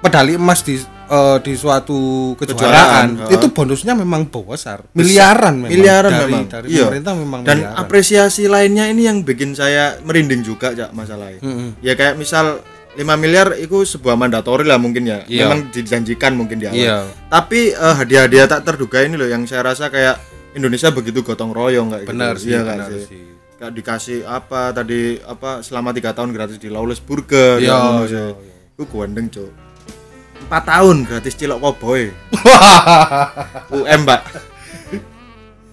medali 0.00 0.38
emas 0.38 0.62
di 0.62 0.78
eh, 1.04 1.36
di 1.40 1.52
suatu 1.52 1.98
Kejuaraan, 2.34 2.38
kejuaraan, 2.38 3.08
ah. 3.20 3.30
itu 3.30 3.46
bonusnya 3.48 3.92
memang 3.92 4.26
besar 4.26 4.82
miliaran 4.92 5.54
memang 5.56 5.70
miliaran 5.70 6.10
dari, 6.10 6.24
memang. 6.28 6.44
dari 6.46 6.66
Iya. 6.68 6.82
pemerintah 6.86 7.12
memang 7.14 7.40
Dan 7.42 7.56
miliaran. 7.60 7.76
apresiasi 7.78 8.44
lainnya 8.46 8.84
ini 8.86 9.02
yang 9.04 9.18
bikin 9.20 9.52
saya 9.52 9.96
merinding 10.00 10.40
juga 10.40 10.72
Cak 10.72 10.90
masalahnya. 10.92 11.40
Mm-mm. 11.40 11.78
Ya 11.78 11.92
kayak 11.92 12.14
misal 12.14 12.60
5 12.92 13.00
miliar 13.16 13.56
itu 13.56 13.88
sebuah 13.88 14.14
mandatori 14.14 14.62
lah 14.62 14.76
mungkin 14.76 15.04
ya. 15.04 15.24
Iya. 15.24 15.48
Memang 15.48 15.70
dijanjikan 15.70 16.32
mungkin 16.32 16.58
di 16.58 16.66
awal. 16.66 16.76
Iya. 16.76 16.96
Tapi 17.26 17.60
eh, 17.70 17.94
hadiah-hadiah 17.94 18.46
tak 18.46 18.62
terduga 18.62 19.00
ini 19.00 19.16
loh 19.16 19.26
yang 19.26 19.42
saya 19.42 19.64
rasa 19.64 19.88
kayak 19.88 20.20
Indonesia 20.52 20.90
begitu 20.90 21.20
gotong 21.20 21.50
royong 21.50 21.88
kayak 21.90 22.04
benar 22.04 22.36
gitu. 22.36 22.42
sih 22.42 22.50
Iya 22.50 22.60
nggak 22.60 22.76
benar 22.78 22.90
sih? 22.90 23.02
sih 23.06 23.22
Kayak 23.54 23.72
dikasih 23.72 24.18
apa 24.22 24.60
tadi 24.72 25.00
apa 25.18 25.60
selama 25.60 25.90
tiga 25.90 26.12
tahun 26.12 26.30
gratis 26.30 26.56
di 26.56 26.66
Lawless 26.66 26.98
Burger 26.98 27.56
ngono 27.62 28.02
iya, 28.02 28.06
sih. 28.06 28.16
iya. 28.18 28.26
Iku 28.72 28.84
kuandeng, 28.86 29.28
Cuk. 29.28 29.48
4 30.42 30.50
tahun 30.64 30.96
gratis 31.02 31.34
cilok 31.34 31.58
cowboy. 31.58 32.10
UM, 33.76 34.00
Pak. 34.02 34.20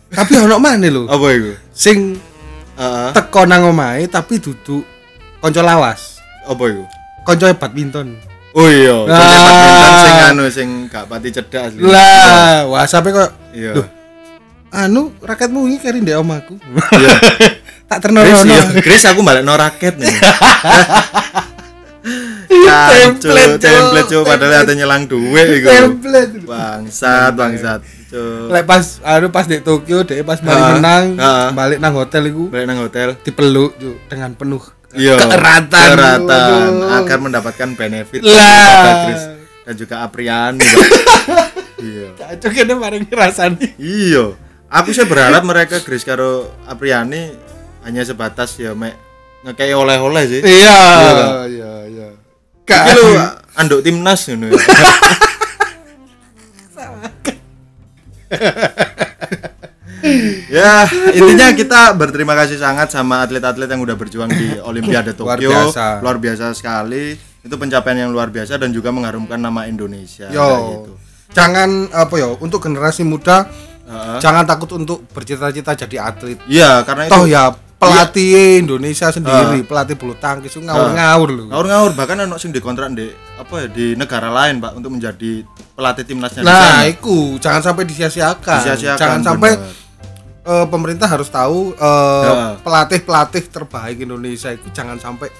tapi 0.09 0.33
ono 0.35 0.57
mana 0.57 0.85
lho 0.85 1.05
Apa 1.05 1.27
itu? 1.31 1.53
sing 1.69 2.17
Heeh. 2.73 3.09
teko 3.11 3.45
nang 3.45 3.67
omahe 3.67 4.05
tapi 4.05 4.37
duduk 4.37 4.81
konco 5.37 5.61
lawas 5.61 6.17
apa 6.43 6.63
itu? 6.65 6.81
konco 7.21 7.45
badminton 7.51 8.17
Oh 8.49 8.65
iya, 8.65 9.05
Ah. 9.05 9.13
soalnya 9.13 9.37
badminton 9.37 10.01
sing 10.01 10.17
anu 10.25 10.43
sing 10.49 10.69
gak 10.87 11.05
pati 11.05 11.29
cedak 11.29 11.61
asli. 11.67 11.81
lah 11.83 12.65
WhatsApp 12.65 13.05
kok 13.07 13.31
Iya. 13.51 13.71
Duh. 13.75 13.87
anu 14.71 15.13
raketmu 15.19 15.65
ini 15.65 15.77
kari 15.77 16.01
ndek 16.01 16.17
omaku 16.17 16.57
Iya. 16.91 17.09
tak 17.89 18.01
Chris, 18.01 18.03
ternono 18.03 18.25
iya. 18.43 18.81
Chris 18.81 19.03
aku 19.03 19.21
balik 19.21 19.41
no 19.41 19.53
raket 19.53 19.93
nih. 19.95 20.09
Template, 22.69 23.19
Template, 23.19 23.53
template 23.59 24.07
Cuk. 24.07 24.21
cuy, 24.21 24.29
padahal 24.29 24.53
ada 24.59 24.73
nyelang 24.73 25.03
duit 25.05 25.47
iku. 25.53 25.67
template 25.67 26.33
Bangsat, 26.41 27.31
bangsat. 27.33 27.79
Cuy. 28.07 28.49
lek 28.49 28.63
pas 28.63 28.83
anu 29.03 29.27
pas 29.29 29.45
di 29.45 29.57
Tokyo 29.59 30.01
dek 30.01 30.21
pas 30.21 30.37
balik 30.37 30.57
Ah, 30.59 30.69
menang 30.73 31.05
ah. 31.15 31.49
balik 31.51 31.77
nang 31.77 31.93
hotel 31.93 32.25
iku 32.25 32.49
Balik 32.49 32.65
nang 32.65 32.79
hotel. 32.79 33.13
dipeluk 33.19 33.73
Cuk, 33.75 33.97
dengan 34.05 34.33
penuh 34.33 34.63
Iya. 34.89 35.13
keeratan 35.15 35.87
Keeratan 35.91 36.71
Aduh. 36.73 36.97
agar 36.97 37.17
mendapatkan 37.19 37.69
benefit 37.71 38.25
Lah. 38.25 39.13
dan 39.61 39.73
juga 39.75 40.01
Apriani. 40.01 40.65
Iya. 41.79 42.11
cocok 42.11 42.51
ini 42.57 42.73
bareng 42.75 43.03
ngerasani 43.05 43.67
Iya. 43.77 44.35
Aku 44.67 44.89
sih 44.89 45.01
berharap 45.03 45.41
mereka 45.41 45.79
Chris 45.79 46.01
karo 46.01 46.45
Apriani 46.63 47.31
hanya 47.79 48.01
sebatas 48.01 48.53
ya 48.55 48.73
mek 48.73 48.93
ngekei 49.39 49.71
oleh-oleh 49.71 50.23
sih. 50.27 50.41
iya 50.43 50.81
Kak. 51.07 51.47
iya 51.47 51.71
iya 51.87 51.98
Iki 52.69 52.91
lho 52.93 53.09
anduk 53.57 53.81
timnas 53.81 54.29
ngono 54.29 54.53
ya. 54.53 54.59
ya 60.49 60.85
intinya 61.11 61.47
kita 61.51 61.91
berterima 61.97 62.33
kasih 62.37 62.55
sangat 62.55 62.93
sama 62.93 63.25
atlet-atlet 63.25 63.67
yang 63.67 63.81
udah 63.83 63.95
berjuang 63.99 64.31
di 64.31 64.55
Olimpiade 64.61 65.11
Luar 65.17 65.37
Tokyo 65.37 65.51
biasa. 65.51 65.99
luar 65.99 66.17
biasa 66.21 66.45
sekali 66.55 67.17
itu 67.17 67.55
pencapaian 67.55 68.07
yang 68.07 68.11
luar 68.11 68.31
biasa 68.31 68.55
dan 68.55 68.71
juga 68.71 68.93
mengharumkan 68.95 69.39
nama 69.39 69.67
Indonesia 69.67 70.31
yo 70.31 70.85
gitu. 70.85 70.93
jangan 71.35 71.89
apa 71.91 72.15
yo 72.15 72.39
untuk 72.39 72.63
generasi 72.63 73.03
muda 73.03 73.49
Heeh. 73.89 74.19
jangan 74.21 74.45
takut 74.45 74.69
untuk 74.77 75.03
bercita-cita 75.11 75.75
jadi 75.75 75.95
atlet 75.99 76.39
iya 76.47 76.85
karena 76.85 77.09
itu 77.09 77.13
toh 77.13 77.25
ya 77.27 77.51
pelatih 77.79 78.59
Indonesia 78.59 79.07
sendiri 79.07 79.63
pelatih 79.63 79.95
bulu 79.95 80.11
tangkis 80.13 80.51
itu 80.51 80.61
ngawur-ngawur 80.61 81.29
loh 81.31 81.45
ngawur-ngawur 81.47 81.91
bahkan 81.95 82.19
ono 82.19 82.35
sing 82.35 82.51
dikontrak 82.51 82.91
di 82.91 83.07
apa 83.33 83.53
ya 83.55 83.67
di 83.67 83.95
negara 83.95 84.27
lain 84.29 84.59
Pak 84.59 84.75
untuk 84.75 84.91
menjadi 84.91 85.47
pelatih 85.73 86.03
timnasnya 86.03 86.43
nah 86.43 86.83
itu 86.83 87.39
jangan 87.39 87.63
sampai 87.63 87.83
disia-siakan 87.83 88.59
Disia-siakan, 88.61 88.99
jangan 88.99 89.21
sampai 89.23 89.51
bener. 89.55 89.71
eh, 90.45 90.65
pemerintah 90.67 91.07
harus 91.07 91.29
tahu 91.29 91.71
eh, 91.71 92.23
Ya. 92.25 92.59
pelatih-pelatih 92.59 93.43
terbaik 93.47 93.97
Indonesia 93.97 94.51
itu 94.51 94.67
jangan 94.69 94.99
sampai 94.99 95.31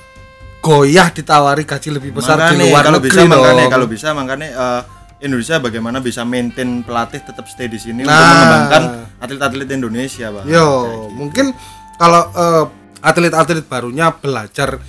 goyah 0.59 1.07
ditawari 1.09 1.63
gaji 1.63 1.89
lebih 1.89 2.11
besar 2.13 2.35
Makanya, 2.35 2.51
di 2.53 2.63
luar 2.65 2.81
kalau 2.81 2.97
negeri 2.97 3.11
bisa 3.11 3.21
makanya 3.25 3.65
kalau 3.67 3.85
bisa 3.85 4.07
makanya 4.11 4.47
eh, 4.49 4.81
Indonesia 5.19 5.59
bagaimana 5.59 5.99
bisa 5.99 6.23
maintain 6.23 6.79
pelatih 6.79 7.19
tetap 7.19 7.43
stay 7.45 7.67
di 7.67 7.75
sini 7.75 8.01
untuk 8.01 8.15
Nah. 8.15 8.23
mengembangkan 8.23 8.83
atlet-atlet 9.19 9.67
Indonesia, 9.69 10.31
Pak. 10.31 10.43
Yo, 10.47 10.67
mungkin 11.11 11.51
kalau 11.99 12.23
eh, 12.31 12.65
atlet-atlet 13.03 13.67
barunya 13.67 14.15
belajar 14.15 14.79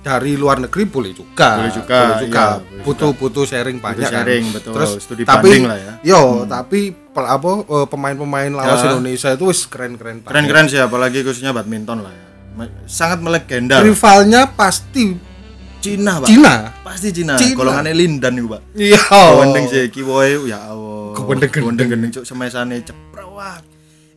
dari 0.00 0.32
luar 0.32 0.64
negeri 0.64 0.88
boleh 0.88 1.12
juga. 1.12 1.60
Boleh 1.60 1.72
juga, 1.76 1.98
iya, 2.24 2.44
boleh 2.56 2.82
butuh 2.88 3.10
butuh 3.12 3.44
sharing 3.44 3.84
banyak 3.84 4.08
kan. 4.08 4.24
sharing, 4.24 4.44
betul. 4.48 4.72
Terus 4.72 4.90
Studi 4.96 5.28
tapi 5.28 5.44
banding 5.44 5.68
lah 5.68 5.76
ya. 5.76 5.92
Yo, 6.00 6.48
tapi 6.48 6.94
pel- 6.94 7.28
apa 7.28 7.50
eh, 7.68 7.86
pemain-pemain 7.90 8.48
lawas 8.48 8.80
Ya. 8.80 8.96
Indonesia 8.96 9.28
itu 9.36 9.44
wis 9.52 9.68
keren-keren. 9.68 10.24
Keren-keren 10.24 10.72
sih 10.72 10.80
apalagi 10.80 11.20
khususnya 11.20 11.52
badminton 11.52 12.00
lah 12.00 12.12
ya. 12.16 12.24
Sangat 12.88 13.20
melegenda. 13.20 13.84
Rivalnya 13.84 14.48
pasti 14.48 15.16
Cina, 15.80 16.20
Pak. 16.20 16.28
Cina. 16.28 16.54
Pasti 16.84 17.08
Cina. 17.08 17.40
Cina. 17.40 17.56
Golongannya 17.56 17.96
Lindan 17.96 18.36
itu, 18.36 18.48
Pak. 18.52 18.62
Iya. 18.76 19.00
Gowendeng 19.08 19.64
sih 19.68 19.84
kiwoe 19.88 20.48
ya 20.48 20.60
Allah. 20.68 21.16
Gendeng. 21.16 21.50
Gowendeng 21.56 21.88
gendeng 21.88 22.10
cuk 22.12 22.24
semesane 22.24 22.84
ceprawat. 22.84 23.64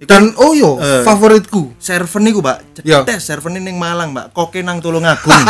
Iku 0.04 0.10
Dan 0.10 0.36
oh 0.36 0.52
yo, 0.52 0.76
Eh. 0.78 1.02
favoritku. 1.02 1.80
serven 1.80 2.24
niku, 2.24 2.44
Pak. 2.44 2.78
Cetes 2.78 3.24
serven 3.24 3.56
ning 3.56 3.80
Malang, 3.80 4.12
Pak. 4.12 4.36
Koke 4.36 4.60
nang 4.60 4.84
Tulungagung. 4.84 5.32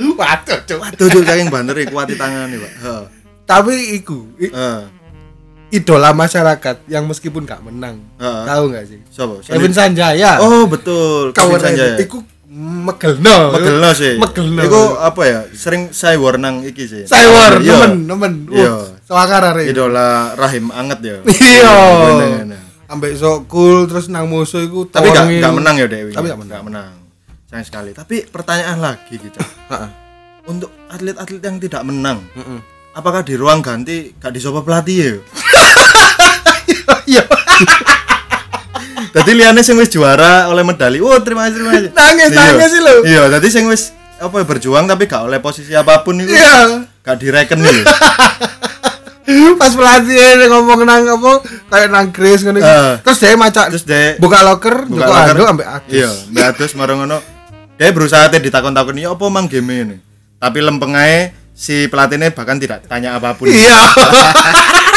Waduh, 0.00 0.58
Cuk. 0.64 0.78
Waduh, 0.80 1.06
cuk 1.06 1.22
saking 1.22 1.52
banter 1.52 1.76
kuati 1.86 2.16
tangane, 2.16 2.56
Pak. 2.56 2.72
Heeh. 2.80 3.04
Tapi 3.44 3.74
iku 3.94 4.24
i- 4.38 4.48
Heeh. 4.48 4.80
idola 5.70 6.10
masyarakat 6.10 6.88
yang 6.88 7.04
meskipun 7.04 7.44
gak 7.44 7.60
menang. 7.60 8.00
Heeh. 8.16 8.42
Tahu 8.42 8.62
nggak 8.72 8.84
sih? 8.88 9.00
Sopo? 9.06 9.44
Kevin 9.44 9.70
Sanjaya. 9.70 10.40
Oh, 10.40 10.64
betul. 10.64 11.36
Kevin 11.36 11.60
Sanjaya. 11.60 12.00
Iku 12.00 12.24
megelno. 12.50 13.52
Megelno 13.52 13.90
sih. 13.92 14.16
Megelno. 14.16 14.62
Iku 14.64 14.82
apa 14.96 15.22
ya? 15.22 15.40
Sering 15.52 15.92
saya 15.92 16.16
nang 16.34 16.64
iki 16.64 16.88
sih. 16.88 17.04
Cywar, 17.04 17.60
Iya. 17.60 17.76
nemen, 17.86 17.92
nemen. 18.08 18.32
Iya. 18.48 18.72
Uh, 18.72 18.84
Sewakar 19.04 19.42
arek. 19.52 19.68
Idola 19.68 20.32
rahim 20.34 20.72
anget 20.72 20.98
ya. 21.04 21.16
Iya. 21.28 21.74
Ambek 22.90 23.14
sok 23.14 23.46
cool 23.46 23.86
terus 23.86 24.10
nang 24.10 24.26
musuh 24.26 24.66
iku 24.66 24.82
Tapi 24.82 25.14
gak, 25.14 25.30
gak 25.38 25.54
menang 25.54 25.78
ya 25.78 25.86
Dewi. 25.86 26.10
Tapi 26.10 26.26
gak 26.26 26.40
menang. 26.42 26.58
Gak 26.58 26.66
menang. 26.66 26.92
Sayang 27.46 27.66
sekali. 27.66 27.90
Tapi 27.94 28.26
pertanyaan 28.26 28.82
lagi 28.82 29.14
gitu. 29.14 29.38
Heeh. 29.70 29.90
Untuk 30.50 30.74
atlet-atlet 30.90 31.38
yang 31.38 31.62
tidak 31.62 31.86
menang, 31.86 32.18
Heeh. 32.34 32.58
apakah 32.90 33.22
di 33.22 33.38
ruang 33.38 33.62
ganti 33.62 34.10
gak 34.18 34.34
dicoba 34.34 34.66
pelatih 34.66 34.96
ya? 34.98 35.12
Iya. 37.06 37.24
Jadi 39.10 39.30
liane 39.34 39.62
sing 39.62 39.74
wis 39.74 39.90
juara 39.90 40.46
oleh 40.46 40.62
medali. 40.62 41.02
Oh, 41.02 41.18
terima 41.18 41.46
kasih, 41.46 41.56
terima 41.58 41.70
kasih. 41.74 41.90
Nangis, 41.90 42.28
Iya. 42.30 42.38
nangis 42.38 42.68
sih 42.70 42.82
lo. 42.82 42.94
Iya, 43.02 43.22
jadi 43.38 43.46
sing 43.50 43.64
wis 43.66 43.82
apa 44.18 44.34
ya, 44.34 44.44
berjuang 44.46 44.84
tapi 44.86 45.06
gak 45.06 45.26
oleh 45.26 45.38
posisi 45.38 45.74
apa 45.74 46.02
pun 46.02 46.18
itu. 46.18 46.30
Iya. 46.30 46.86
Gak 47.02 47.16
direken 47.18 47.58
nih. 47.62 47.82
Pas 49.60 49.72
pelatih 49.72 50.48
ngomong 50.50 50.82
nang 50.84 51.04
apa 51.06 51.32
kayak 51.70 51.88
nang 51.90 52.08
Grace 52.10 52.42
ngono 52.44 52.58
iki. 52.58 52.66
Eh. 52.66 52.94
Terus 53.04 53.18
dia 53.18 53.36
macak 53.38 53.66
Terus 53.74 53.84
dia 53.86 54.16
buka 54.18 54.42
locker, 54.42 54.86
buka 54.88 55.06
locker. 55.06 55.34
ando 55.36 55.44
ambek 55.46 55.66
Agus. 55.66 55.92
Iya, 55.92 56.10
Mbak 56.30 56.44
Adus 56.56 56.72
marang 56.74 56.98
ngono. 57.04 57.18
Dia 57.80 57.88
berusaha 57.96 58.28
teh 58.28 58.40
ditakon-takon 58.42 59.00
ya 59.00 59.14
apa 59.14 59.24
mang 59.32 59.48
game 59.48 59.72
ini. 59.72 59.96
Tapi 60.40 60.58
lempeng 60.60 60.96
ae 60.96 61.32
si 61.52 61.88
pelatihnya 61.88 62.32
bahkan 62.32 62.56
tidak 62.60 62.84
tanya 62.88 63.16
apa 63.16 63.36
pun. 63.36 63.48
Iya. 63.48 63.80